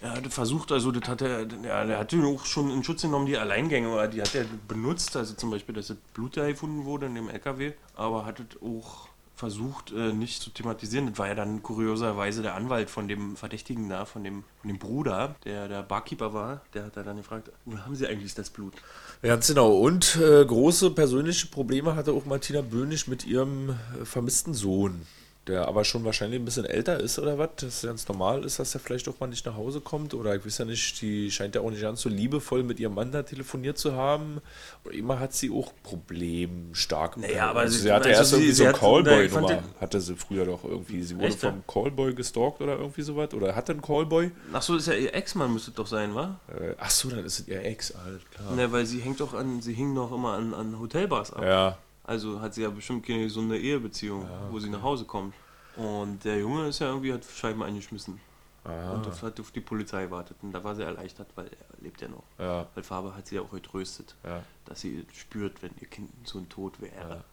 er 0.00 0.12
hatte 0.12 0.30
versucht, 0.30 0.70
also 0.70 0.92
das 0.92 1.08
hat 1.08 1.22
er, 1.22 1.46
ja, 1.62 1.84
der 1.84 1.98
hat 1.98 2.12
ihn 2.12 2.24
auch 2.24 2.44
schon 2.44 2.70
in 2.70 2.84
Schutz 2.84 3.02
genommen, 3.02 3.26
die 3.26 3.38
Alleingänge, 3.38 3.88
oder 3.88 4.08
die 4.08 4.20
hat 4.20 4.34
er 4.34 4.44
benutzt, 4.68 5.16
also 5.16 5.34
zum 5.34 5.50
Beispiel, 5.50 5.74
dass 5.74 5.88
das 5.88 5.96
Blut 6.14 6.36
da 6.36 6.46
gefunden 6.46 6.84
wurde 6.84 7.06
in 7.06 7.14
dem 7.14 7.28
LKW, 7.28 7.72
aber 7.96 8.26
hat 8.26 8.40
es 8.40 8.62
auch 8.62 9.08
versucht, 9.38 9.92
äh, 9.92 10.12
nicht 10.12 10.42
zu 10.42 10.50
thematisieren. 10.50 11.06
Das 11.06 11.18
war 11.18 11.28
ja 11.28 11.34
dann 11.34 11.62
kurioserweise 11.62 12.42
der 12.42 12.54
Anwalt 12.54 12.90
von 12.90 13.06
dem 13.06 13.36
Verdächtigen 13.36 13.88
da, 13.88 14.04
von 14.04 14.24
dem, 14.24 14.42
von 14.60 14.68
dem 14.68 14.78
Bruder, 14.78 15.36
der 15.44 15.68
der 15.68 15.82
Barkeeper 15.82 16.34
war, 16.34 16.60
der 16.74 16.86
hat 16.86 16.96
da 16.96 17.04
dann 17.04 17.16
gefragt, 17.16 17.50
wo 17.64 17.78
haben 17.78 17.94
sie 17.94 18.06
eigentlich 18.06 18.34
das 18.34 18.50
Blut? 18.50 18.74
Ganz 19.22 19.46
genau. 19.46 19.72
Und 19.78 20.16
äh, 20.16 20.44
große 20.44 20.90
persönliche 20.90 21.46
Probleme 21.46 21.94
hatte 21.94 22.12
auch 22.12 22.26
Martina 22.26 22.62
Böhnisch 22.62 23.06
mit 23.06 23.26
ihrem 23.26 23.70
äh, 23.70 24.04
vermissten 24.04 24.54
Sohn, 24.54 25.06
der 25.48 25.66
aber 25.66 25.84
schon 25.84 26.04
wahrscheinlich 26.04 26.38
ein 26.40 26.44
bisschen 26.44 26.64
älter 26.66 27.00
ist 27.00 27.18
oder 27.18 27.38
was. 27.38 27.48
Das 27.56 27.82
ganz 27.82 28.06
normal 28.06 28.44
ist, 28.44 28.58
dass 28.58 28.74
er 28.74 28.80
vielleicht 28.80 29.08
auch 29.08 29.18
mal 29.18 29.26
nicht 29.26 29.44
nach 29.46 29.56
Hause 29.56 29.80
kommt. 29.80 30.14
Oder 30.14 30.36
ich 30.36 30.44
weiß 30.46 30.58
ja 30.58 30.64
nicht, 30.66 31.00
die 31.00 31.30
scheint 31.30 31.54
ja 31.54 31.62
auch 31.62 31.70
nicht 31.70 31.82
ganz 31.82 32.02
so 32.02 32.08
liebevoll 32.08 32.62
mit 32.62 32.78
ihrem 32.78 32.94
Mann 32.94 33.10
da 33.10 33.22
telefoniert 33.22 33.78
zu 33.78 33.94
haben. 33.94 34.40
Und 34.84 34.94
immer 34.94 35.18
hat 35.18 35.32
sie 35.32 35.50
auch 35.50 35.72
problemstark. 35.82 37.16
Naja, 37.16 37.50
aber 37.50 37.60
also 37.60 37.76
sie- 37.76 37.82
sie 37.84 37.92
hatte 37.92 38.08
also 38.08 38.18
erst 38.20 38.30
sie- 38.30 38.36
irgendwie 38.36 38.52
sie 38.52 38.64
so 38.66 38.72
Callboy-Nummer. 38.72 39.62
Hatte 39.80 40.00
sie 40.00 40.16
früher 40.16 40.44
doch 40.44 40.64
irgendwie. 40.64 41.02
Sie 41.02 41.16
wurde 41.16 41.28
Echt, 41.28 41.40
vom 41.40 41.62
Callboy 41.66 42.14
gestalkt 42.14 42.60
oder 42.60 42.76
irgendwie 42.78 43.02
sowas. 43.02 43.32
Oder 43.34 43.54
hatte 43.56 43.72
einen 43.72 43.82
Callboy. 43.82 44.30
Ach 44.52 44.62
so, 44.62 44.76
ist 44.76 44.86
ja 44.86 44.94
ihr 44.94 45.14
Ex-Mann, 45.14 45.52
müsste 45.52 45.70
doch 45.72 45.86
sein, 45.86 46.14
wa? 46.14 46.38
Äh, 46.48 46.74
ach 46.78 46.90
so, 46.90 47.08
dann 47.08 47.24
ist 47.24 47.40
es 47.40 47.48
ihr 47.48 47.64
Ex, 47.64 47.92
alles 47.94 48.20
klar. 48.30 48.52
Ne, 48.54 48.70
weil 48.72 48.86
sie 48.86 49.00
hängt 49.00 49.20
doch 49.20 49.34
an, 49.34 49.60
sie 49.60 49.72
hing 49.74 49.94
doch 49.94 50.12
immer 50.12 50.34
an, 50.34 50.54
an 50.54 50.78
Hotelbars 50.78 51.32
ab. 51.32 51.42
Ja, 51.44 51.78
Also 52.08 52.40
hat 52.40 52.54
sie 52.54 52.62
ja 52.62 52.70
bestimmt 52.70 53.06
keine 53.06 53.24
gesunde 53.24 53.58
Ehebeziehung, 53.58 54.26
wo 54.50 54.58
sie 54.58 54.70
nach 54.70 54.80
Hause 54.82 55.04
kommt. 55.04 55.34
Und 55.76 56.24
der 56.24 56.38
Junge 56.38 56.68
ist 56.68 56.78
ja 56.78 56.86
irgendwie, 56.88 57.12
hat 57.12 57.22
Scheiben 57.24 57.62
eingeschmissen. 57.62 58.18
Ah. 58.64 58.92
Und 58.92 59.06
auf, 59.06 59.22
hat 59.22 59.38
auf 59.38 59.50
die 59.50 59.60
Polizei 59.60 60.04
gewartet. 60.04 60.38
Und 60.40 60.52
da 60.52 60.64
war 60.64 60.74
sie 60.74 60.82
erleichtert, 60.82 61.28
weil 61.34 61.46
er 61.48 61.82
lebt 61.82 62.00
ja 62.00 62.08
noch. 62.08 62.24
ja, 62.38 62.66
Weil 62.74 62.82
Faber 62.82 63.14
hat 63.14 63.26
sie 63.26 63.34
ja 63.36 63.42
auch 63.42 63.50
getröstet, 63.50 64.16
ja. 64.24 64.42
dass 64.64 64.80
sie 64.80 65.04
spürt, 65.14 65.62
wenn 65.62 65.70
ihr 65.80 65.86
Kind 65.86 66.10
so 66.24 66.38
ein 66.38 66.48
Tod 66.48 66.80
wäre. 66.80 67.24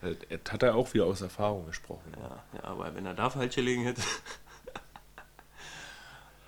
Äh, 0.00 0.14
Das 0.42 0.52
hat 0.52 0.62
er 0.62 0.76
auch 0.76 0.94
wieder 0.94 1.06
aus 1.06 1.20
Erfahrung 1.20 1.66
gesprochen. 1.66 2.12
Ja, 2.16 2.42
ja, 2.54 2.64
aber 2.64 2.94
wenn 2.94 3.06
er 3.06 3.14
da 3.14 3.30
falsch 3.30 3.56
gelegen 3.56 3.82
hätte. 3.82 4.02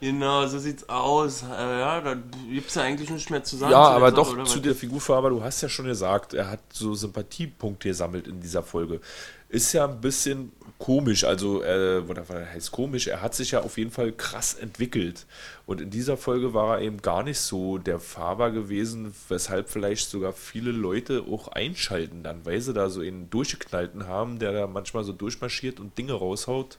genau, 0.03 0.47
so 0.47 0.59
sieht's 0.59 0.89
aus. 0.89 1.43
Äh, 1.43 1.81
ja, 1.81 2.01
da 2.01 2.17
gibt's 2.51 2.75
ja 2.75 2.83
eigentlich 2.83 3.09
nichts 3.09 3.31
mehr 3.31 3.43
zu 3.43 3.57
sagen. 3.57 3.73
Ja, 3.73 3.85
zu 3.85 3.91
aber 3.91 4.11
Sache, 4.11 4.37
doch 4.37 4.45
zu 4.45 4.61
der 4.61 4.75
Figurfarbe, 4.75 5.31
du 5.31 5.43
hast 5.43 5.63
ja 5.63 5.69
schon 5.69 5.87
gesagt, 5.87 6.35
er 6.35 6.51
hat 6.51 6.61
so 6.73 6.95
Sympathiepunkte 6.95 7.89
gesammelt 7.89 8.27
in 8.27 8.41
dieser 8.41 8.63
Folge. 8.63 9.01
Ist 9.49 9.73
ja 9.73 9.87
ein 9.87 10.01
bisschen 10.01 10.53
komisch, 10.79 11.23
also, 11.23 11.63
äh, 11.63 12.09
was 12.09 12.29
heißt 12.29 12.73
komisch, 12.73 13.07
er 13.07 13.23
hat 13.23 13.37
sich 13.37 13.53
ja 13.53 13.61
auf 13.61 13.79
jeden 13.79 13.93
Fall 13.93 14.11
krass 14.11 14.55
entwickelt. 14.55 15.27
Und 15.65 15.81
in 15.81 15.91
dieser 15.91 16.17
Folge 16.17 16.55
war 16.55 16.79
er 16.79 16.83
eben 16.83 17.01
gar 17.01 17.23
nicht 17.23 17.39
so 17.39 17.79
der 17.79 18.01
Faber 18.01 18.51
gewesen, 18.51 19.15
weshalb 19.29 19.71
vielleicht 19.71 20.11
sogar 20.11 20.33
viele 20.33 20.73
Leute 20.73 21.23
auch 21.31 21.49
einschalten 21.49 22.25
dann, 22.25 22.45
weil 22.45 22.61
sie 22.61 22.73
da 22.73 22.91
so 22.91 23.01
einen 23.01 23.31
durchgeknallten 23.31 24.09
haben, 24.09 24.41
der 24.41 24.53
da 24.53 24.67
manchmal 24.67 25.05
so 25.05 25.13
durchmarschiert 25.13 25.79
und 25.79 25.97
Dinge 25.97 26.15
raushaut. 26.15 26.79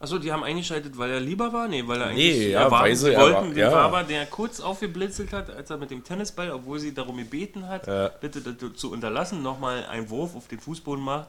Achso, 0.00 0.18
die 0.18 0.30
haben 0.32 0.44
eingeschaltet, 0.44 0.96
weil 0.96 1.10
er 1.10 1.18
lieber 1.20 1.52
war? 1.52 1.66
Nee, 1.66 1.82
weil 1.86 2.00
er 2.00 2.12
Nee, 2.12 2.30
eigentlich. 2.30 2.52
ja, 2.52 2.60
er 2.62 2.70
war, 2.70 2.82
weil 2.82 2.94
sie 2.94 3.06
sie- 3.06 3.12
er 3.14 3.20
wollten 3.20 3.34
war- 3.34 3.44
den 3.48 3.56
ja. 3.58 3.70
Faber, 3.70 4.02
der 4.04 4.26
kurz 4.26 4.60
aufgeblitzelt 4.60 5.32
hat, 5.32 5.50
als 5.50 5.70
er 5.70 5.76
mit 5.76 5.90
dem 5.90 6.04
Tennisball, 6.04 6.50
obwohl 6.52 6.78
sie 6.78 6.94
darum 6.94 7.16
gebeten 7.16 7.68
hat, 7.68 7.86
Ja. 7.88 8.08
bitte 8.08 8.40
zu 8.74 8.92
unterlassen, 8.92 9.42
nochmal 9.42 9.84
einen 9.86 10.08
Wurf 10.08 10.36
auf 10.36 10.46
den 10.46 10.60
Fußboden 10.60 11.02
macht. 11.04 11.28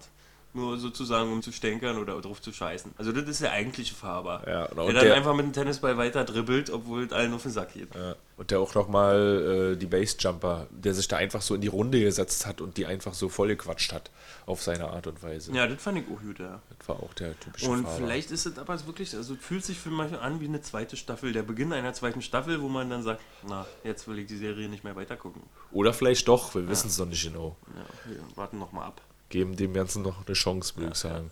Nur 0.51 0.79
sozusagen, 0.79 1.31
um 1.31 1.43
zu 1.43 1.51
stänkern 1.51 1.97
oder 1.99 2.19
drauf 2.21 2.41
zu 2.41 2.51
scheißen. 2.51 2.91
Also, 2.97 3.11
das 3.11 3.23
ist 3.29 3.41
der 3.43 3.51
eigentliche 3.51 3.93
Faber. 3.93 4.41
Ja, 4.47 4.65
genau. 4.65 4.81
der 4.81 4.85
Und 4.85 4.93
dann 4.95 5.03
der- 5.05 5.13
einfach 5.15 5.35
mit 5.35 5.45
dem 5.45 5.53
Tennisball 5.53 5.95
weiter 5.97 6.23
dribbelt, 6.25 6.71
obwohl 6.71 7.03
es 7.03 7.11
allen 7.13 7.33
auf 7.35 7.43
den 7.43 7.51
Sack 7.51 7.73
geht. 7.75 7.93
Ja. 7.93 8.15
Und 8.39 8.51
der 8.51 8.61
auch 8.61 8.73
nochmal 8.73 9.73
äh, 9.73 9.75
die 9.75 9.85
Bassjumper, 9.85 10.67
der 10.71 10.93
sich 10.93 11.09
da 11.09 11.17
einfach 11.17 11.41
so 11.41 11.55
in 11.55 11.59
die 11.59 11.67
Runde 11.67 11.99
gesetzt 11.99 12.45
hat 12.45 12.61
und 12.61 12.77
die 12.77 12.85
einfach 12.85 13.13
so 13.13 13.27
voll 13.27 13.49
gequatscht 13.49 13.91
hat 13.91 14.11
auf 14.45 14.61
seine 14.63 14.87
Art 14.87 15.07
und 15.07 15.21
Weise. 15.21 15.51
Ja, 15.51 15.67
das 15.67 15.83
fand 15.83 15.97
ich 15.97 16.05
auch 16.05 16.21
gut, 16.21 16.39
ja. 16.39 16.61
Das 16.77 16.87
war 16.87 17.03
auch 17.03 17.13
der 17.15 17.37
typische 17.37 17.69
Und 17.69 17.83
Fahrer. 17.83 17.97
vielleicht 17.97 18.31
ist 18.31 18.45
es 18.45 18.57
aber 18.57 18.85
wirklich, 18.87 19.13
also 19.13 19.35
fühlt 19.35 19.65
sich 19.65 19.77
für 19.77 19.89
manche 19.89 20.21
an 20.21 20.39
wie 20.39 20.45
eine 20.47 20.61
zweite 20.61 20.95
Staffel, 20.95 21.33
der 21.33 21.43
Beginn 21.43 21.73
einer 21.73 21.91
zweiten 21.91 22.21
Staffel, 22.21 22.61
wo 22.61 22.69
man 22.69 22.89
dann 22.89 23.03
sagt, 23.03 23.19
na, 23.45 23.65
jetzt 23.83 24.07
will 24.07 24.17
ich 24.19 24.27
die 24.27 24.37
Serie 24.37 24.69
nicht 24.69 24.85
mehr 24.85 24.95
weiter 24.95 25.17
gucken. 25.17 25.41
Oder 25.73 25.91
vielleicht 25.91 26.25
doch, 26.29 26.55
wir 26.55 26.65
wissen 26.69 26.87
es 26.87 26.97
noch 26.97 27.07
nicht 27.07 27.21
genau. 27.25 27.57
Ja, 27.75 28.09
wir 28.13 28.37
warten 28.37 28.57
noch 28.57 28.71
mal 28.71 28.85
ab. 28.85 29.01
Geben 29.27 29.57
dem 29.57 29.73
Ganzen 29.73 30.01
noch 30.01 30.25
eine 30.25 30.33
Chance, 30.33 30.77
würde 30.77 30.91
ich 30.93 30.97
sagen. 30.97 31.29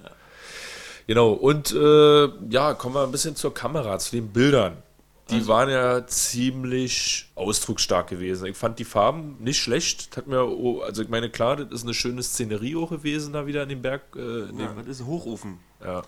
Genau, 1.08 1.32
und 1.32 1.72
äh, 1.72 2.28
ja, 2.50 2.74
kommen 2.74 2.96
wir 2.96 3.04
ein 3.04 3.12
bisschen 3.12 3.38
zur 3.38 3.54
Kamera, 3.54 3.98
zu 3.98 4.12
den 4.12 4.28
Bildern. 4.34 4.84
Die 5.30 5.36
Also 5.36 5.48
waren 5.48 5.70
ja 5.70 6.08
ziemlich 6.08 7.30
ausdrucksstark 7.36 8.08
gewesen. 8.08 8.46
Ich 8.48 8.58
fand 8.58 8.80
die 8.80 8.86
Farben 8.86 9.36
nicht 9.40 9.60
schlecht. 9.62 10.16
Hat 10.16 10.28
mir, 10.28 10.40
also 10.84 11.02
ich 11.02 11.10
meine, 11.10 11.30
klar, 11.30 11.58
das 11.58 11.72
ist 11.72 11.84
eine 11.84 11.94
schöne 11.94 12.24
Szenerie 12.24 12.76
auch 12.78 12.90
gewesen, 12.90 13.34
da 13.34 13.46
wieder 13.46 13.64
in 13.64 13.70
dem 13.70 13.82
Berg. 13.82 14.04
Äh, 14.16 14.20
in 14.20 14.60
Ja, 14.60 14.68
dem, 14.68 14.78
das 14.78 14.88
ist 14.88 15.02
ein 15.02 15.08
Hochofen. 15.08 15.60
Ja. 15.84 16.04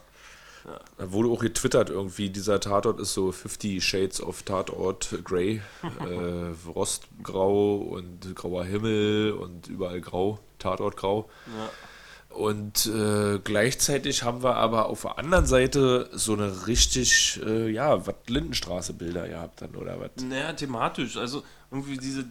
Da 0.98 1.12
wurde 1.12 1.30
auch 1.30 1.40
getwittert 1.40 1.90
irgendwie, 1.90 2.30
dieser 2.30 2.60
Tatort 2.60 3.00
ist 3.00 3.14
so 3.14 3.32
50 3.32 3.84
Shades 3.84 4.22
of 4.22 4.44
Tatort 4.44 5.20
Grey, 5.24 5.62
äh, 6.02 6.70
Rostgrau 6.70 7.78
und 7.78 8.36
grauer 8.36 8.66
Himmel 8.66 9.32
und 9.32 9.68
überall 9.68 10.02
grau, 10.02 10.40
Tatort 10.60 10.98
grau. 10.98 11.30
Ja. 11.48 11.70
Und 12.30 12.86
äh, 12.86 13.40
gleichzeitig 13.44 14.24
haben 14.24 14.44
wir 14.44 14.56
aber 14.56 14.86
auf 14.86 15.02
der 15.02 15.18
anderen 15.18 15.46
Seite 15.46 16.10
so 16.14 16.34
eine 16.34 16.68
richtig, 16.68 17.42
äh, 17.44 17.70
ja, 17.70 18.06
was 18.06 18.16
Lindenstraße-Bilder 18.28 19.28
gehabt 19.28 19.62
dann, 19.62 19.76
oder 19.76 20.00
was? 20.00 20.24
Naja, 20.24 20.54
thematisch. 20.54 21.18
Also 21.18 21.44
irgendwie 21.72 21.98
diese 21.98 22.26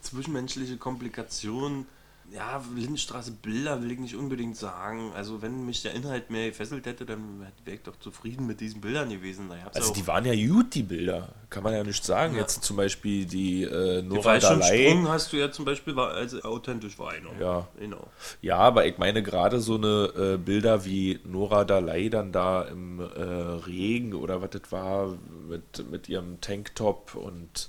zwischenmenschliche 0.00 0.76
Komplikation 0.76 1.86
ja, 2.32 2.62
Lindenstraße 2.74 3.32
Bilder 3.32 3.82
will 3.82 3.92
ich 3.92 3.98
nicht 3.98 4.16
unbedingt 4.16 4.56
sagen. 4.56 5.12
Also 5.14 5.42
wenn 5.42 5.64
mich 5.64 5.82
der 5.82 5.94
Inhalt 5.94 6.30
mehr 6.30 6.48
gefesselt 6.48 6.86
hätte, 6.86 7.06
dann 7.06 7.46
wäre 7.64 7.76
ich 7.76 7.82
doch 7.82 7.96
zufrieden 7.98 8.46
mit 8.46 8.60
diesen 8.60 8.80
Bildern 8.80 9.08
gewesen. 9.10 9.50
Also 9.72 9.92
die 9.92 10.06
waren 10.06 10.24
ja 10.24 10.34
gut, 10.34 10.74
die 10.74 10.82
Bilder. 10.82 11.28
Kann 11.48 11.62
man 11.62 11.72
ja 11.72 11.84
nicht 11.84 12.04
sagen. 12.04 12.34
Ja. 12.34 12.40
Jetzt 12.40 12.64
zum 12.64 12.76
Beispiel 12.76 13.24
die 13.24 13.62
äh, 13.62 14.02
Nora 14.02 14.34
die 14.34 14.40
Dalai. 14.40 14.88
Sprung 14.88 15.08
hast 15.08 15.32
du 15.32 15.36
ja 15.36 15.52
zum 15.52 15.64
Beispiel, 15.64 15.94
war, 15.94 16.10
also 16.10 16.42
authentisch 16.42 16.98
war 16.98 17.10
einer. 17.10 17.30
Ja. 17.40 17.68
Genau. 17.78 18.08
ja, 18.42 18.58
aber 18.58 18.86
ich 18.86 18.98
meine 18.98 19.22
gerade 19.22 19.60
so 19.60 19.76
eine 19.76 20.34
äh, 20.34 20.36
Bilder 20.36 20.84
wie 20.84 21.20
Nora 21.24 21.64
Dalai 21.64 22.08
dann 22.08 22.32
da 22.32 22.62
im 22.62 23.00
äh, 23.00 23.04
Regen 23.04 24.14
oder 24.14 24.42
was 24.42 24.50
das 24.50 24.72
war, 24.72 25.16
mit, 25.48 25.88
mit 25.90 26.08
ihrem 26.08 26.40
Tanktop 26.40 27.14
und 27.14 27.68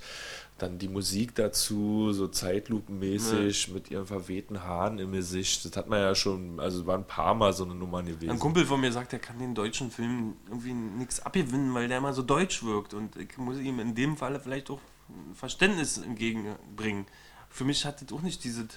dann 0.58 0.80
die 0.80 0.88
Musik 0.88 1.36
dazu, 1.36 2.12
so 2.14 2.28
zeitlupenmäßig, 2.28 3.68
ja. 3.68 3.74
mit 3.74 3.92
ihren 3.92 4.06
verwehten 4.06 4.64
Haaren 4.64 5.00
im 5.00 5.12
Gesicht. 5.12 5.66
Das 5.66 5.76
hat 5.78 5.88
man 5.88 6.00
ja 6.00 6.16
schon, 6.16 6.60
also 6.60 6.86
war 6.86 6.98
ein 6.98 7.06
paar 7.06 7.36
Mal 7.36 7.54
so 7.54 7.64
eine 7.64 7.76
Nummer 7.76 8.02
gewesen. 8.04 8.32
Ein 8.32 8.40
Kumpel 8.40 8.66
von 8.66 8.82
mir 8.82 8.92
sagt, 8.92 9.14
er 9.14 9.20
kann 9.20 9.40
den 9.40 9.54
deutschen 9.54 9.92
Film 9.92 10.34
irgendwie 10.48 10.74
nichts 10.74 11.20
abgewinnen, 11.20 11.74
weil 11.74 11.88
der 11.88 12.00
immer 12.00 12.14
so 12.14 12.22
deutsch 12.22 12.64
wirkt. 12.64 12.94
Und 12.94 13.16
ich 13.16 13.38
muss 13.38 13.58
ihm 13.58 13.80
in 13.80 13.96
dem 13.96 14.18
Falle 14.18 14.40
vielleicht 14.40 14.70
auch 14.70 14.80
Verständnis 15.34 15.98
entgegenbringen. 15.98 17.06
Für 17.50 17.64
mich 17.64 17.86
hat 17.86 18.02
das 18.02 18.12
auch 18.12 18.22
nicht 18.22 18.44
dieses 18.44 18.68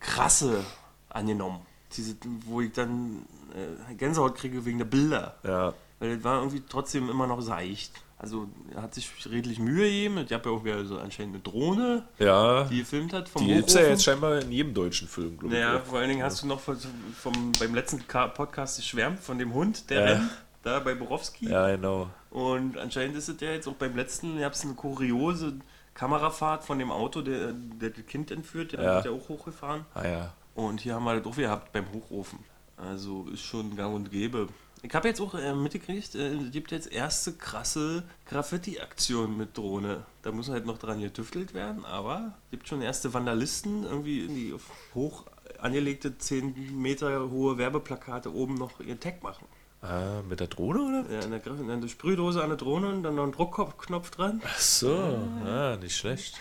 krasse 0.00 0.64
angenommen. 1.08 1.60
Diese, 1.96 2.16
wo 2.46 2.60
ich 2.60 2.72
dann 2.72 3.26
äh, 3.54 3.94
Gänsehaut 3.94 4.34
kriege 4.34 4.64
wegen 4.64 4.78
der 4.78 4.86
Bilder. 4.86 5.36
Ja. 5.44 5.74
Weil 5.98 6.16
das 6.16 6.24
war 6.24 6.38
irgendwie 6.38 6.62
trotzdem 6.68 7.08
immer 7.08 7.26
noch 7.26 7.40
seicht. 7.40 7.92
Also 8.18 8.48
er 8.74 8.82
hat 8.82 8.94
sich 8.94 9.10
redlich 9.30 9.58
Mühe 9.58 9.84
gegeben. 9.84 10.18
Ich 10.18 10.32
habe 10.32 10.48
ja 10.48 10.56
auch 10.56 10.64
wieder 10.64 10.84
so 10.86 10.98
anscheinend 10.98 11.34
eine 11.34 11.42
Drohne, 11.42 12.04
ja, 12.18 12.64
die 12.64 12.78
gefilmt 12.78 13.12
hat. 13.12 13.28
Vom 13.28 13.46
die 13.46 13.54
gibt 13.54 13.68
es 13.68 13.74
ja 13.74 13.82
jetzt 13.82 14.04
scheinbar 14.04 14.40
in 14.40 14.50
jedem 14.50 14.72
deutschen 14.72 15.06
Film, 15.06 15.38
glaube 15.38 15.54
ich. 15.54 15.60
Ja, 15.60 15.80
vor 15.80 15.98
allen 15.98 16.08
Dingen 16.08 16.22
hast 16.22 16.42
du 16.42 16.46
noch 16.46 16.60
vom, 16.60 16.76
vom, 17.14 17.52
beim 17.60 17.74
letzten 17.74 18.00
Podcast 18.00 18.78
geschwärmt 18.78 19.20
von 19.20 19.38
dem 19.38 19.52
Hund, 19.52 19.90
der 19.90 20.00
ja. 20.00 20.06
rennt, 20.06 20.30
da 20.62 20.78
bei 20.80 20.94
Borowski. 20.94 21.50
Ja, 21.50 21.68
genau. 21.68 22.08
Und 22.30 22.78
anscheinend 22.78 23.16
ist 23.16 23.28
es 23.28 23.40
ja 23.40 23.50
jetzt 23.50 23.68
auch 23.68 23.74
beim 23.74 23.94
letzten, 23.94 24.40
gab 24.40 24.54
es 24.54 24.64
eine 24.64 24.74
kuriose 24.74 25.54
Kamerafahrt 25.92 26.64
von 26.64 26.78
dem 26.78 26.90
Auto, 26.90 27.20
der, 27.20 27.52
der 27.52 27.90
das 27.90 28.06
Kind 28.06 28.30
entführt, 28.30 28.72
der 28.72 28.82
ja. 28.82 28.94
wird 28.94 29.04
ja 29.06 29.10
auch 29.10 29.28
hochgefahren. 29.28 29.84
Ah 29.94 30.06
ja. 30.06 30.32
Und 30.54 30.80
hier 30.80 30.94
haben 30.94 31.04
wir 31.04 31.20
das 31.20 31.26
auch 31.26 31.36
gehabt 31.36 31.72
beim 31.72 31.84
Hochofen. 31.92 32.38
Also 32.78 33.26
ist 33.32 33.42
schon 33.42 33.76
gang 33.76 33.94
und 33.94 34.10
gäbe. 34.10 34.48
Ich 34.82 34.94
habe 34.94 35.08
jetzt 35.08 35.20
auch 35.20 35.34
äh, 35.34 35.54
mitgekriegt, 35.54 36.14
äh, 36.14 36.34
es 36.34 36.50
gibt 36.52 36.70
jetzt 36.70 36.92
erste 36.92 37.32
krasse 37.32 38.04
Graffiti-Aktionen 38.26 39.36
mit 39.36 39.56
Drohne. 39.56 40.04
Da 40.22 40.32
muss 40.32 40.48
halt 40.48 40.66
noch 40.66 40.78
dran 40.78 41.00
getüftelt 41.00 41.54
werden, 41.54 41.84
aber 41.84 42.34
es 42.44 42.50
gibt 42.52 42.68
schon 42.68 42.82
erste 42.82 43.12
Vandalisten, 43.12 43.84
irgendwie 43.84 44.28
die 44.28 44.52
auf 44.52 44.70
hoch 44.94 45.24
angelegte 45.58 46.18
10 46.18 46.80
Meter 46.80 47.30
hohe 47.30 47.58
Werbeplakate 47.58 48.34
oben 48.34 48.54
noch 48.54 48.80
ihren 48.80 49.00
Tag 49.00 49.22
machen. 49.22 49.46
Ah, 49.82 50.22
mit 50.28 50.40
der 50.40 50.48
Drohne, 50.48 50.80
oder? 50.80 51.12
Ja, 51.12 51.20
eine, 51.20 51.40
eine 51.72 51.88
Sprühdose 51.88 52.42
an 52.42 52.48
der 52.48 52.56
Drohne 52.56 52.88
und 52.88 53.02
dann 53.02 53.14
noch 53.14 53.24
ein 53.24 53.32
Druckknopf 53.32 54.10
dran. 54.10 54.42
Ach 54.44 54.58
so, 54.58 55.18
ah, 55.44 55.76
nicht 55.76 55.96
schlecht. 55.96 56.36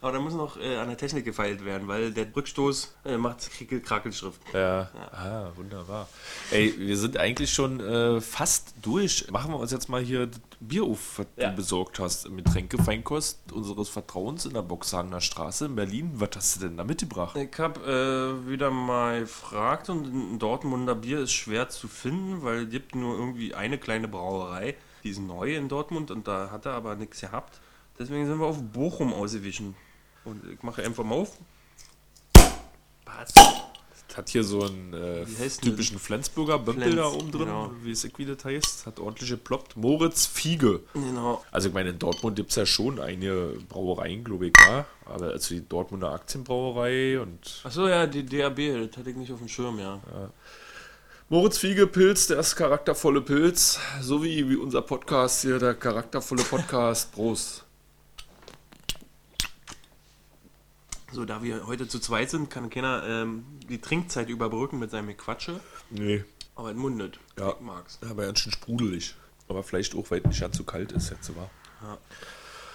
Aber 0.00 0.12
da 0.12 0.20
muss 0.20 0.34
noch 0.34 0.56
äh, 0.56 0.76
an 0.76 0.88
der 0.88 0.96
Technik 0.96 1.24
gefeilt 1.24 1.64
werden, 1.64 1.88
weil 1.88 2.12
der 2.12 2.34
Rückstoß 2.34 2.94
äh, 3.04 3.16
macht 3.16 3.50
Krakelschrift. 3.84 4.40
Ja. 4.52 4.82
ja. 4.82 4.90
ah, 5.10 5.52
wunderbar. 5.56 6.08
Ey, 6.52 6.72
wir 6.78 6.96
sind 6.96 7.16
eigentlich 7.16 7.52
schon 7.52 7.80
äh, 7.80 8.20
fast 8.20 8.74
durch. 8.80 9.28
Machen 9.32 9.50
wir 9.50 9.58
uns 9.58 9.72
jetzt 9.72 9.88
mal 9.88 10.00
hier 10.00 10.28
das 10.28 10.40
Bier 10.60 10.84
auf, 10.84 11.18
was 11.18 11.26
ja. 11.36 11.50
du 11.50 11.56
besorgt 11.56 11.98
hast. 11.98 12.30
Mit 12.30 12.46
Tränkefeinkost 12.46 13.52
unseres 13.52 13.88
Vertrauens 13.88 14.46
in 14.46 14.54
der 14.54 14.62
Boxhagener 14.62 15.20
Straße 15.20 15.64
in 15.64 15.74
Berlin. 15.74 16.12
Was 16.14 16.30
hast 16.36 16.56
du 16.56 16.68
denn 16.68 16.76
da 16.76 16.84
mitgebracht? 16.84 17.36
Ich 17.36 17.58
habe 17.58 18.44
äh, 18.46 18.48
wieder 18.48 18.70
mal 18.70 19.20
gefragt 19.20 19.90
und 19.90 20.06
ein 20.06 20.38
Dortmunder 20.38 20.94
Bier 20.94 21.20
ist 21.20 21.32
schwer 21.32 21.70
zu 21.70 21.88
finden, 21.88 22.44
weil 22.44 22.64
es 22.64 22.70
gibt 22.70 22.94
nur 22.94 23.18
irgendwie 23.18 23.52
eine 23.52 23.78
kleine 23.78 24.06
Brauerei. 24.06 24.76
Die 25.02 25.10
ist 25.10 25.20
neu 25.20 25.56
in 25.56 25.68
Dortmund 25.68 26.12
und 26.12 26.28
da 26.28 26.50
hat 26.52 26.66
er 26.66 26.72
aber 26.72 26.94
nichts 26.94 27.20
gehabt. 27.20 27.60
Deswegen 27.98 28.26
sind 28.26 28.38
wir 28.38 28.46
auf 28.46 28.62
Bochum 28.62 29.12
ausgewichen. 29.12 29.74
Und 30.28 30.42
ich 30.52 30.62
mache 30.62 30.82
einfach 30.82 31.04
mal 31.04 31.16
auf. 31.16 31.38
Was? 33.04 33.32
Das 34.08 34.16
hat 34.16 34.28
hier 34.30 34.42
so 34.42 34.62
einen 34.62 34.94
äh, 34.94 35.26
typischen 35.60 35.98
Flensburger 35.98 36.58
Bömpel 36.58 36.96
da 36.96 37.08
oben 37.08 37.30
drin, 37.30 37.44
genau. 37.44 37.70
wie 37.82 37.90
es 37.90 38.08
wie 38.16 38.24
das 38.24 38.42
heißt. 38.42 38.86
Hat 38.86 39.00
ordentlich 39.00 39.28
geploppt. 39.30 39.76
Moritz 39.76 40.26
Fiege. 40.26 40.80
Genau. 40.94 41.44
Also 41.50 41.68
ich 41.68 41.74
meine, 41.74 41.90
in 41.90 41.98
Dortmund 41.98 42.36
gibt 42.36 42.50
es 42.50 42.56
ja 42.56 42.64
schon 42.64 43.00
einige 43.00 43.58
Brauereien, 43.68 44.24
glaube 44.24 44.46
ich, 44.46 44.54
ja. 44.66 44.86
Aber 45.04 45.26
also 45.32 45.54
die 45.54 45.66
Dortmunder 45.66 46.12
Aktienbrauerei 46.12 47.20
und. 47.20 47.60
Achso, 47.64 47.86
ja, 47.86 48.06
die 48.06 48.24
DAB, 48.24 48.88
das 48.88 48.96
hatte 48.96 49.10
ich 49.10 49.16
nicht 49.16 49.32
auf 49.32 49.38
dem 49.38 49.48
Schirm, 49.48 49.78
ja. 49.78 50.00
ja. 50.12 50.30
Moritz 51.28 51.58
Fiege 51.58 51.86
Pilz, 51.86 52.28
der 52.28 52.38
ist 52.38 52.56
charaktervolle 52.56 53.20
Pilz, 53.20 53.78
so 54.00 54.24
wie, 54.24 54.48
wie 54.48 54.56
unser 54.56 54.80
Podcast 54.80 55.42
hier, 55.42 55.58
der 55.58 55.74
charaktervolle 55.74 56.42
Podcast. 56.42 57.12
Prost. 57.12 57.67
So, 61.10 61.24
da 61.24 61.42
wir 61.42 61.66
heute 61.66 61.88
zu 61.88 61.98
zweit 61.98 62.30
sind, 62.30 62.50
kann 62.50 62.70
keiner 62.70 63.02
ähm, 63.06 63.44
die 63.68 63.80
Trinkzeit 63.80 64.28
überbrücken 64.28 64.78
mit 64.78 64.90
seinem 64.90 65.16
Quatsche. 65.16 65.60
Nee. 65.90 66.24
Aber 66.54 66.70
entmundet. 66.70 67.18
Ja. 67.38 67.50
Ich 67.50 67.60
mag's. 67.60 67.98
Aber 68.08 68.26
ganz 68.26 68.40
schön 68.40 68.52
sprudelig. 68.52 69.14
Aber 69.48 69.62
vielleicht 69.62 69.94
auch, 69.94 70.10
weil 70.10 70.20
es 70.20 70.26
nicht 70.26 70.40
ganz 70.40 70.56
so 70.56 70.64
kalt 70.64 70.92
ist 70.92 71.10
jetzt, 71.10 71.34
war. 71.34 71.50
Ja. 71.82 71.98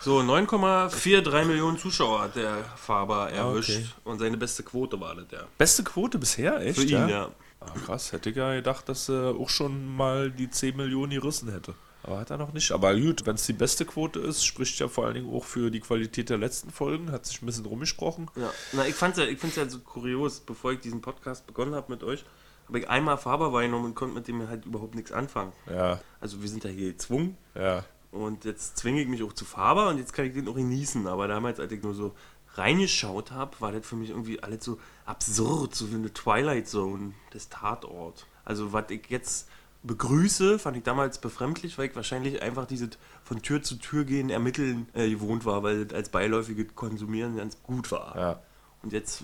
So, 0.02 0.20
9,43 0.20 1.46
Millionen 1.46 1.78
Zuschauer 1.78 2.24
hat 2.24 2.36
der 2.36 2.64
Faber 2.76 3.30
erwischt. 3.30 3.70
Ah, 3.70 3.74
okay. 3.74 3.88
Und 4.04 4.20
seine 4.20 4.38
beste 4.38 4.64
Quote 4.64 5.00
war 5.00 5.16
das, 5.16 5.26
ja. 5.32 5.44
Beste 5.58 5.84
Quote 5.84 6.18
bisher, 6.18 6.60
echt? 6.60 6.80
Für 6.80 6.86
ihn, 6.86 6.90
ja. 6.92 7.08
ja. 7.08 7.30
Ah, 7.62 7.72
krass, 7.86 8.12
hätte 8.12 8.30
ich 8.30 8.36
ja 8.36 8.54
gedacht, 8.54 8.90
dass 8.90 9.08
er 9.08 9.36
auch 9.40 9.50
schon 9.50 9.96
mal 9.96 10.30
die 10.30 10.50
10 10.50 10.76
Millionen 10.76 11.12
gerissen 11.12 11.52
hätte. 11.52 11.74
Aber 12.04 12.20
hat 12.20 12.30
er 12.30 12.38
noch 12.38 12.54
nicht. 12.54 12.72
Aber 12.72 12.94
gut, 12.96 13.26
wenn 13.26 13.36
es 13.36 13.46
die 13.46 13.54
beste 13.54 13.86
Quote 13.86 14.20
ist, 14.20 14.46
spricht 14.46 14.78
ja 14.80 14.90
vor 14.90 15.06
allen 15.06 15.16
Dingen 15.16 15.34
auch 15.34 15.46
für 15.46 15.72
die 15.72 15.80
Qualität 15.80 16.30
der 16.30 16.38
letzten 16.38 16.70
Folgen. 16.70 17.12
Hat 17.12 17.26
sich 17.26 17.42
ein 17.42 17.46
bisschen 17.46 17.66
rumgesprochen. 17.66 18.30
Ja, 18.36 18.52
na, 18.74 18.86
ich 18.86 18.96
fand's 18.96 19.18
ja, 19.18 19.26
ich 19.26 19.40
find's 19.40 19.56
ja 19.56 19.68
so 19.68 19.80
kurios, 19.80 20.42
bevor 20.42 20.74
ich 20.74 20.80
diesen 20.80 21.02
Podcast 21.02 21.48
begonnen 21.48 21.76
habe 21.76 21.92
mit 21.92 22.04
euch, 22.04 22.26
habe 22.68 22.80
ich 22.80 22.90
einmal 22.90 23.18
Faber 23.18 23.54
wahrgenommen 23.54 23.86
und 23.86 23.96
konnte 23.96 24.16
mit 24.16 24.28
dem 24.28 24.48
halt 24.48 24.66
überhaupt 24.66 24.96
nichts 24.96 25.12
anfangen. 25.12 25.54
Ja. 25.70 26.02
Also 26.20 26.42
wir 26.42 26.50
sind 26.50 26.64
ja 26.66 26.70
hier 26.70 26.92
gezwungen. 26.92 27.38
Ja. 27.56 27.86
Und 28.12 28.46
jetzt 28.46 28.78
zwinge 28.78 29.02
ich 29.02 29.08
mich 29.08 29.24
auch 29.24 29.34
zu 29.34 29.46
Faber 29.46 29.90
und 29.90 29.98
jetzt 29.98 30.14
kann 30.14 30.26
ich 30.26 30.34
den 30.34 30.48
auch 30.48 30.56
genießen. 30.56 31.08
Aber 31.08 31.28
damals, 31.28 31.60
als 31.60 31.72
ich 31.72 31.82
nur 31.82 31.94
so 31.94 32.14
reingeschaut 32.56 33.32
habe, 33.32 33.60
war 33.60 33.72
das 33.72 33.86
für 33.88 33.96
mich 33.96 34.10
irgendwie 34.10 34.44
alles 34.44 34.64
so 34.64 34.78
absurd, 35.06 35.74
so 35.74 35.90
wie 35.92 35.96
eine 35.96 36.14
Twilight 36.14 36.68
Zone 36.68 37.14
des 37.34 37.50
Tatort. 37.50 38.28
Also 38.46 38.74
was 38.74 38.90
ich 38.90 39.08
jetzt 39.10 39.48
begrüße, 39.84 40.60
fand 40.60 40.78
ich 40.78 40.84
damals 40.84 41.20
befremdlich, 41.20 41.78
weil 41.78 41.90
ich 41.90 41.96
wahrscheinlich 41.96 42.42
einfach 42.42 42.66
dieses 42.66 42.92
von 43.24 43.42
Tür 43.42 43.62
zu 43.62 43.76
Tür 43.76 44.06
gehen, 44.06 44.30
ermitteln 44.30 44.88
äh, 44.94 45.10
gewohnt 45.10 45.46
war, 45.46 45.64
weil 45.64 45.86
das 45.86 45.96
als 45.96 46.10
beiläufige 46.10 46.66
Konsumieren 46.66 47.38
ganz 47.38 47.62
gut 47.62 47.92
war. 47.92 48.18
Ja. 48.18 48.40
Und 48.84 48.92
jetzt 48.92 49.24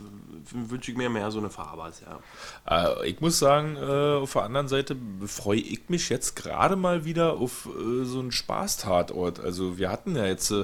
wünsche 0.53 0.91
ich 0.91 0.97
mir 0.97 1.09
mehr 1.09 1.31
so 1.31 1.39
eine 1.39 1.49
Farbers, 1.49 2.01
ja. 2.01 3.01
Äh, 3.01 3.09
ich 3.09 3.19
muss 3.19 3.39
sagen, 3.39 3.75
äh, 3.75 4.21
auf 4.21 4.31
der 4.31 4.43
anderen 4.43 4.69
Seite 4.69 4.95
freue 5.25 5.59
ich 5.59 5.89
mich 5.89 6.07
jetzt 6.07 6.37
gerade 6.37 6.77
mal 6.77 7.03
wieder 7.03 7.33
auf 7.33 7.67
äh, 7.67 8.05
so 8.05 8.21
einen 8.21 8.31
Spaßtatort. 8.31 9.41
Also 9.41 9.77
wir 9.77 9.91
hatten 9.91 10.15
ja 10.15 10.25
jetzt 10.25 10.51
äh, 10.51 10.63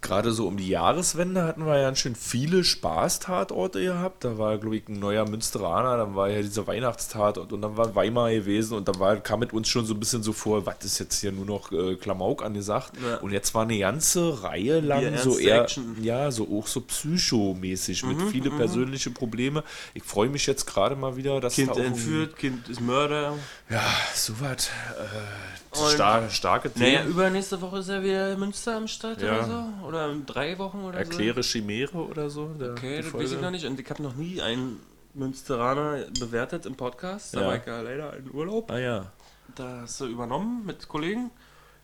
gerade 0.00 0.30
so 0.30 0.46
um 0.46 0.56
die 0.56 0.68
Jahreswende 0.68 1.42
hatten 1.42 1.66
wir 1.66 1.78
ja 1.80 1.94
schön 1.96 2.14
viele 2.14 2.62
Spaßtatorte 2.62 3.82
gehabt. 3.82 4.24
Da 4.24 4.38
war, 4.38 4.58
glaube 4.58 4.76
ich, 4.76 4.88
ein 4.88 5.00
neuer 5.00 5.28
Münsteraner, 5.28 5.96
dann 5.96 6.14
war 6.14 6.28
ja 6.28 6.40
dieser 6.40 6.68
Weihnachtstatort 6.68 7.52
und 7.52 7.62
dann 7.62 7.76
war 7.76 7.96
Weimar 7.96 8.30
gewesen 8.30 8.76
und 8.76 8.86
dann 8.86 9.00
war, 9.00 9.16
kam 9.16 9.40
mit 9.40 9.52
uns 9.52 9.68
schon 9.68 9.86
so 9.86 9.94
ein 9.94 10.00
bisschen 10.00 10.22
so 10.22 10.32
vor, 10.32 10.66
was 10.66 10.84
ist 10.84 11.00
jetzt 11.00 11.20
hier 11.20 11.32
nur 11.32 11.46
noch 11.46 11.72
äh, 11.72 11.96
Klamauk 11.96 12.44
angesagt. 12.44 12.92
Ja. 13.02 13.16
Und 13.16 13.32
jetzt 13.32 13.54
war 13.54 13.62
eine 13.62 13.78
ganze 13.78 14.44
Reihe 14.44 14.78
lang 14.78 15.16
so 15.18 15.36
eher, 15.36 15.62
Action. 15.62 15.96
ja, 16.00 16.30
so 16.30 16.46
auch 16.56 16.68
so 16.68 16.80
psychomäßig 16.82 18.04
mhm. 18.04 18.08
mit 18.08 18.35
viele 18.36 18.50
mhm. 18.50 18.58
persönliche 18.58 19.10
Probleme. 19.10 19.64
Ich 19.94 20.02
freue 20.02 20.28
mich 20.28 20.46
jetzt 20.46 20.66
gerade 20.66 20.94
mal 20.94 21.16
wieder, 21.16 21.40
dass 21.40 21.54
Kind 21.54 21.74
da 21.74 21.80
entführt, 21.80 22.36
Kind 22.36 22.68
ist 22.68 22.80
Mörder. 22.80 23.34
Ja, 23.70 23.82
so 24.14 24.34
was. 24.40 24.68
Äh, 24.68 25.88
star 25.94 26.28
starke 26.30 26.70
Themen. 26.70 26.94
Naja, 26.94 27.06
übernächste 27.06 27.60
Woche 27.60 27.78
ist 27.78 27.88
er 27.88 28.02
wieder 28.02 28.32
in 28.32 28.38
Münster 28.38 28.76
am 28.76 28.88
Start 28.88 29.22
ja. 29.22 29.32
oder 29.32 29.44
so. 29.44 29.86
Oder 29.86 30.12
in 30.12 30.26
drei 30.26 30.58
Wochen 30.58 30.84
oder 30.84 30.98
Erkläre 30.98 31.42
so. 31.42 31.50
Chimäre 31.50 31.96
oder 31.96 32.28
so. 32.28 32.50
okay, 32.60 33.02
das 33.02 33.12
weiß 33.12 33.32
ich 33.32 33.40
noch 33.40 33.50
nicht. 33.50 33.64
Und 33.64 33.80
ich 33.80 33.88
habe 33.88 34.02
noch 34.02 34.14
nie 34.14 34.40
einen 34.40 34.80
Münsteraner 35.14 36.04
bewertet 36.18 36.66
im 36.66 36.74
Podcast. 36.74 37.34
Da 37.34 37.40
ja. 37.40 37.46
war 37.46 37.56
ich 37.56 37.66
ja 37.66 37.80
leider 37.80 38.16
in 38.16 38.30
Urlaub. 38.32 38.70
Ah 38.70 38.78
ja. 38.78 39.12
Da 39.54 39.80
hast 39.82 40.00
du 40.00 40.06
übernommen 40.06 40.66
mit 40.66 40.86
Kollegen. 40.88 41.30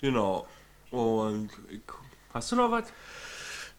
Genau. 0.01 0.47
Und 0.91 1.51
ich, 1.71 1.81
hast 2.35 2.53
du 2.53 2.57
noch 2.57 2.71
was? 2.71 2.85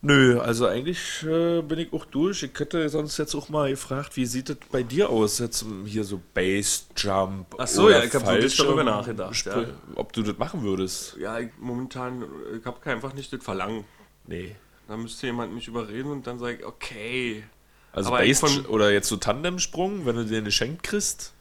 Nö, 0.06 0.38
also 0.42 0.68
eigentlich 0.68 1.24
äh, 1.24 1.62
bin 1.62 1.80
ich 1.80 1.94
auch 1.94 2.04
durch. 2.04 2.44
Ich 2.44 2.60
hätte 2.60 2.90
sonst 2.90 3.18
jetzt 3.18 3.34
auch 3.36 3.48
mal 3.48 3.70
gefragt, 3.70 4.18
wie 4.18 4.26
sieht 4.26 4.50
es 4.50 4.58
bei 4.70 4.84
dir 4.84 5.10
aus? 5.10 5.40
Jetzt 5.40 5.66
hier 5.86 6.04
so 6.04 6.20
Base 6.34 6.82
Jump. 6.98 7.56
Ach 7.58 7.66
so, 7.66 7.90
ja, 7.90 8.04
ich 8.04 8.14
habe 8.14 8.26
wirklich 8.26 8.58
darüber 8.58 8.84
nachgedacht. 8.84 9.46
Ja. 9.46 9.64
Ob 9.96 10.12
du 10.12 10.22
das 10.22 10.38
machen 10.38 10.62
würdest? 10.62 11.16
Ja, 11.18 11.40
ich, 11.40 11.52
momentan, 11.58 12.26
ich 12.60 12.66
habe 12.66 12.86
einfach 12.92 13.14
nicht 13.14 13.32
das 13.32 13.42
Verlangen. 13.42 13.86
Nee. 14.28 14.58
Da 14.90 14.98
müsste 14.98 15.28
jemand 15.28 15.54
mich 15.54 15.70
überreden 15.70 16.12
und 16.12 16.28
dann 16.28 16.38
sage 16.38 16.58
ich, 16.58 16.66
okay, 16.66 17.46
Also 17.94 18.10
Aber 18.10 18.18
Base 18.18 18.46
von- 18.46 18.66
oder 18.66 18.92
jetzt 18.92 19.08
so 19.08 19.16
Tandemsprung, 19.16 20.06
wenn 20.06 20.18
du 20.18 20.26
den 20.26 20.44
geschenkt 20.44 20.84
kriegst. 20.84 21.34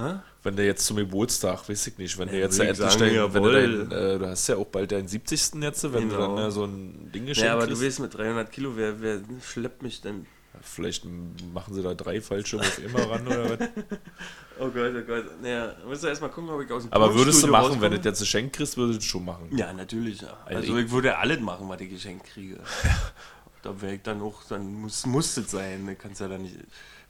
Hä? 0.00 0.20
Wenn 0.42 0.56
der 0.56 0.64
jetzt 0.66 0.86
zum 0.86 0.96
Geburtstag, 0.96 1.68
weiß 1.68 1.86
ich 1.88 1.98
nicht, 1.98 2.16
wenn 2.18 2.28
Ja, 2.28 2.32
der 2.32 2.40
jetzt 2.40 2.58
dein, 2.58 2.78
wenn 3.34 3.42
du, 3.42 3.50
dein, 3.52 3.90
äh, 3.92 4.18
du 4.18 4.26
hast 4.26 4.46
ja 4.48 4.56
auch 4.56 4.66
bald 4.66 4.90
deinen 4.90 5.06
70. 5.08 5.62
jetzt, 5.62 5.82
wenn 5.92 6.08
du 6.08 6.16
Genau. 6.16 6.36
dann 6.36 6.46
äh, 6.46 6.50
so 6.50 6.64
ein 6.64 7.10
Ding 7.12 7.26
geschenkt 7.26 7.46
Ja, 7.46 7.54
aber 7.54 7.66
kriegst. 7.66 7.82
du 7.82 7.86
weißt, 7.86 8.00
mit 8.00 8.14
300 8.14 8.50
Kilo, 8.50 8.72
wer, 8.76 9.00
wer 9.00 9.20
schleppt 9.46 9.82
mich 9.82 10.00
denn? 10.00 10.26
Vielleicht 10.62 11.04
machen 11.54 11.74
sie 11.74 11.82
da 11.82 11.94
drei 11.94 12.20
Fallschirme 12.20 12.64
auf 12.64 12.78
immer 12.84 13.08
ran 13.10 13.26
oder 13.26 13.50
was. 13.58 13.68
Oh 14.62 14.68
Gott, 14.68 14.92
oh 14.94 15.00
Gott. 15.06 15.24
Naja, 15.40 15.74
musst 15.88 16.02
du 16.02 16.08
erstmal 16.08 16.28
gucken, 16.30 16.50
ob 16.50 16.60
ich 16.60 16.70
aus 16.70 16.82
dem 16.82 16.92
Aber 16.92 17.14
würdest 17.14 17.42
du 17.42 17.46
Tonstudio 17.46 17.52
machen, 17.52 17.64
wenn 17.80 17.92
rauskomme? 17.92 18.00
du 18.02 18.08
jetzt 18.10 18.18
geschenkt 18.20 18.56
kriegst, 18.56 18.76
würdest 18.76 19.00
du 19.00 19.04
schon 19.06 19.24
machen. 19.24 19.48
Ja, 19.56 19.72
natürlich, 19.72 20.20
ja. 20.20 20.36
Also 20.44 20.58
Also 20.58 20.76
ich- 20.76 20.84
ich 20.84 20.90
würde 20.90 21.16
alles 21.16 21.40
machen, 21.40 21.66
was 21.66 21.80
ich 21.80 21.88
geschenkt 21.88 22.26
kriege. 22.26 22.58
da 23.62 23.80
wäre 23.80 23.94
ich 23.94 24.02
dann 24.02 24.20
auch, 24.20 24.42
dann 24.50 24.70
muss, 24.74 25.06
muss 25.06 25.34
es 25.38 25.50
sein. 25.50 25.86
Da 25.86 25.94
kannst 25.94 26.20
ja 26.20 26.28
dann 26.28 26.42
nicht. 26.42 26.56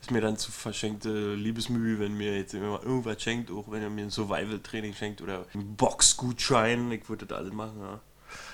Ist 0.01 0.11
mir 0.11 0.21
dann 0.21 0.37
zu 0.37 0.51
verschenkte 0.51 1.35
Liebesmühe, 1.35 1.99
wenn 2.01 2.17
mir 2.17 2.37
jetzt 2.37 2.55
jemand 2.55 2.85
irgendwas 2.85 3.23
schenkt, 3.23 3.51
auch 3.51 3.71
wenn 3.71 3.83
er 3.83 3.91
mir 3.91 4.03
ein 4.03 4.11
Survival-Training 4.11 4.95
schenkt 4.95 5.21
oder 5.21 5.45
einen 5.53 5.77
Boxgutschein. 5.77 6.91
Ich 6.93 7.09
würde 7.09 7.27
das 7.27 7.39
alles 7.39 7.53
machen, 7.53 7.81
ja. 7.81 8.01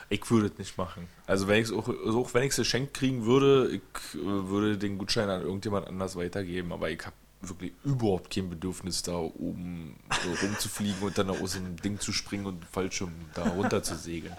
Ich 0.09 0.29
würde 0.31 0.49
es 0.49 0.59
nicht 0.59 0.79
machen. 0.79 1.09
Also 1.27 1.49
wenn 1.49 1.61
ich 1.61 1.69
es 1.69 1.73
auch, 1.73 1.89
also 1.89 2.21
auch 2.21 2.35
wenn 2.35 2.45
ich 2.45 2.51
es 2.51 2.57
geschenkt 2.57 2.95
kriegen 2.95 3.27
würde, 3.27 3.69
ich 3.71 4.15
äh, 4.15 4.25
würde 4.25 4.79
den 4.79 4.99
Gutschein 4.99 5.29
an 5.29 5.43
irgendjemand 5.43 5.87
anders 5.87 6.17
weitergeben, 6.17 6.73
aber 6.73 6.91
ich 6.91 7.05
habe 7.05 7.15
wirklich 7.41 7.73
überhaupt 7.85 8.35
kein 8.35 8.49
Bedürfnis, 8.49 9.03
da 9.03 9.17
oben 9.17 9.97
so 10.25 10.47
rumzufliegen 10.47 11.03
und 11.03 11.19
dann 11.19 11.31
aus 11.31 11.53
dem 11.53 11.77
Ding 11.77 12.01
zu 12.01 12.13
springen 12.13 12.47
und 12.47 12.65
Fallschirm 12.65 13.13
da 13.35 13.45
runter 13.49 13.83
zu 13.83 13.97
segeln. 13.97 14.37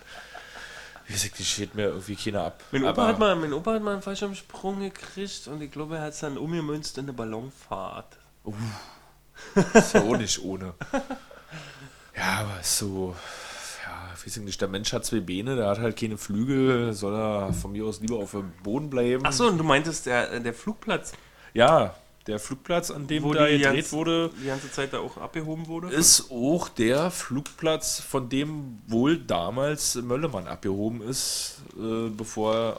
Wie 1.08 1.14
gesagt, 1.14 1.40
die 1.40 1.46
steht 1.46 1.74
mir 1.74 1.86
irgendwie 1.86 2.16
keiner 2.16 2.44
ab. 2.44 2.64
Mein 2.72 2.84
Opa, 2.84 2.90
aber 2.90 3.08
hat 3.08 3.20
mal, 3.20 3.36
mein 3.36 3.54
Opa 3.54 3.74
hat 3.76 3.82
mal 3.82 3.94
einen 3.94 4.02
Fallschirmsprung 4.02 4.82
gekriegt 4.82 5.48
und 5.48 5.62
ich 5.62 5.72
glaube, 5.72 5.96
er 5.96 6.02
hat 6.04 6.14
es 6.14 6.20
dann 6.20 6.38
umgemünzt 6.38 6.98
in 6.98 7.06
eine 7.06 7.14
Ballonfahrt. 7.14 8.18
ist 9.74 9.94
ja 9.94 10.02
auch 10.02 10.18
nicht 10.18 10.44
ohne. 10.44 10.74
Ja, 12.16 12.40
aber 12.42 12.60
so, 12.62 13.16
ja, 13.86 14.12
weiß 14.12 14.38
ich 14.38 14.44
nicht, 14.44 14.60
der 14.60 14.68
Mensch 14.68 14.92
hat 14.92 15.06
zwei 15.06 15.22
Beine, 15.22 15.56
der 15.56 15.68
hat 15.70 15.80
halt 15.80 15.98
keine 15.98 16.18
Flügel, 16.18 16.92
soll 16.94 17.16
er 17.16 17.54
von 17.54 17.72
mir 17.72 17.86
aus 17.86 18.02
lieber 18.02 18.18
auf 18.18 18.32
dem 18.32 18.52
Boden 18.64 18.90
bleiben. 18.90 19.26
Achso, 19.26 19.48
und 19.48 19.58
du 19.58 19.64
meintest, 19.64 20.08
der, 20.08 20.40
der 20.42 20.54
Flugplatz, 20.54 21.14
Ja, 21.54 21.96
der 22.28 22.40
Flugplatz, 22.40 22.92
an 22.92 23.08
dem 23.08 23.24
Wo 23.24 23.34
da 23.34 23.46
gedreht 23.48 23.64
ganz- 23.64 23.92
wurde, 23.94 24.30
die 24.42 24.46
ganze 24.48 24.70
Zeit 24.72 24.94
da 24.94 25.00
auch 25.00 25.18
abgehoben 25.18 25.68
wurde? 25.68 25.88
ist 25.90 26.30
auch 26.30 26.68
der 26.70 27.10
Flugplatz, 27.12 28.00
von 28.02 28.28
dem 28.30 28.82
wohl 28.88 29.18
damals 29.18 29.96
Möllemann 29.96 30.48
abgehoben 30.48 31.02
ist, 31.02 31.62
äh, 31.78 32.10
bevor 32.10 32.54
er 32.56 32.78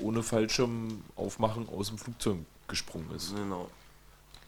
ohne 0.00 0.22
Fallschirm 0.22 1.02
aufmachen 1.16 1.68
aus 1.68 1.88
dem 1.88 1.98
Flugzeug 1.98 2.38
gesprungen 2.66 3.10
ist. 3.16 3.34
Genau. 3.34 3.68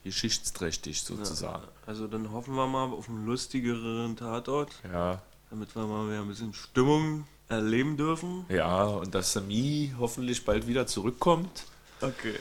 Geschichtsträchtig 0.05 1.03
sozusagen. 1.03 1.65
Also 1.87 2.07
dann 2.07 2.33
hoffen 2.33 2.55
wir 2.55 2.67
mal 2.67 2.85
auf 2.87 3.09
einen 3.09 3.27
lustigeren 3.27 4.17
Tatort, 4.17 4.71
Ja, 4.91 5.21
damit 5.51 5.75
wir 5.77 5.87
mal 5.87 6.09
wieder 6.09 6.21
ein 6.21 6.29
bisschen 6.29 6.55
Stimmung 6.55 7.27
erleben 7.49 7.97
dürfen. 7.97 8.47
ja, 8.49 8.85
und 8.85 9.15
dass 9.15 9.35
der 9.35 9.43
Mi 9.43 9.93
hoffentlich 9.99 10.45
bald 10.45 10.67
wieder 10.67 10.87
zurückkommt. 10.87 11.65
Okay. 12.01 12.35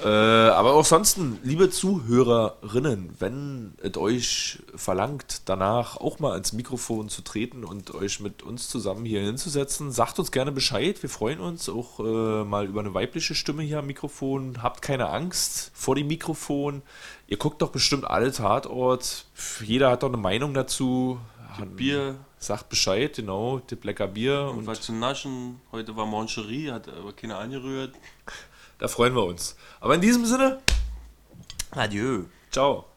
Äh, 0.00 0.08
aber 0.08 0.74
auch 0.74 0.84
sonst, 0.84 1.18
liebe 1.42 1.70
Zuhörerinnen, 1.70 3.14
wenn 3.18 3.74
es 3.82 3.96
euch 3.96 4.58
verlangt, 4.74 5.42
danach 5.44 5.96
auch 5.96 6.18
mal 6.18 6.32
ans 6.32 6.52
Mikrofon 6.52 7.08
zu 7.08 7.22
treten 7.22 7.64
und 7.64 7.94
euch 7.94 8.20
mit 8.20 8.42
uns 8.42 8.68
zusammen 8.68 9.04
hier 9.04 9.20
hinzusetzen, 9.20 9.92
sagt 9.92 10.18
uns 10.18 10.32
gerne 10.32 10.50
Bescheid. 10.50 11.02
Wir 11.02 11.10
freuen 11.10 11.40
uns 11.40 11.68
auch 11.68 12.00
äh, 12.00 12.44
mal 12.44 12.66
über 12.66 12.80
eine 12.80 12.94
weibliche 12.94 13.34
Stimme 13.34 13.62
hier 13.62 13.78
am 13.78 13.86
Mikrofon. 13.86 14.62
Habt 14.62 14.82
keine 14.82 15.10
Angst 15.10 15.70
vor 15.74 15.94
dem 15.94 16.08
Mikrofon. 16.08 16.82
Ihr 17.28 17.36
guckt 17.36 17.62
doch 17.62 17.70
bestimmt 17.70 18.04
alle 18.04 18.32
Tatort. 18.32 19.26
Jeder 19.64 19.90
hat 19.90 20.02
doch 20.02 20.08
eine 20.08 20.16
Meinung 20.16 20.54
dazu. 20.54 21.20
Bier 21.76 22.16
Sagt 22.42 22.70
Bescheid, 22.70 23.14
genau. 23.14 23.60
Tipp 23.60 23.84
lecker 23.84 24.08
Bier. 24.08 24.48
und 24.50 24.58
Und 24.58 24.66
was 24.66 24.80
zu 24.80 24.92
naschen. 24.92 25.60
Heute 25.70 25.96
war 25.96 26.06
Moncherie, 26.06 26.72
hat 26.72 26.88
aber 26.88 27.12
keiner 27.12 27.38
angerührt. 27.38 27.94
Da 28.82 28.88
freuen 28.88 29.14
wir 29.14 29.24
uns. 29.24 29.54
Aber 29.80 29.94
in 29.94 30.00
diesem 30.00 30.26
Sinne, 30.26 30.58
Adieu. 31.70 32.24
ciao. 32.50 32.91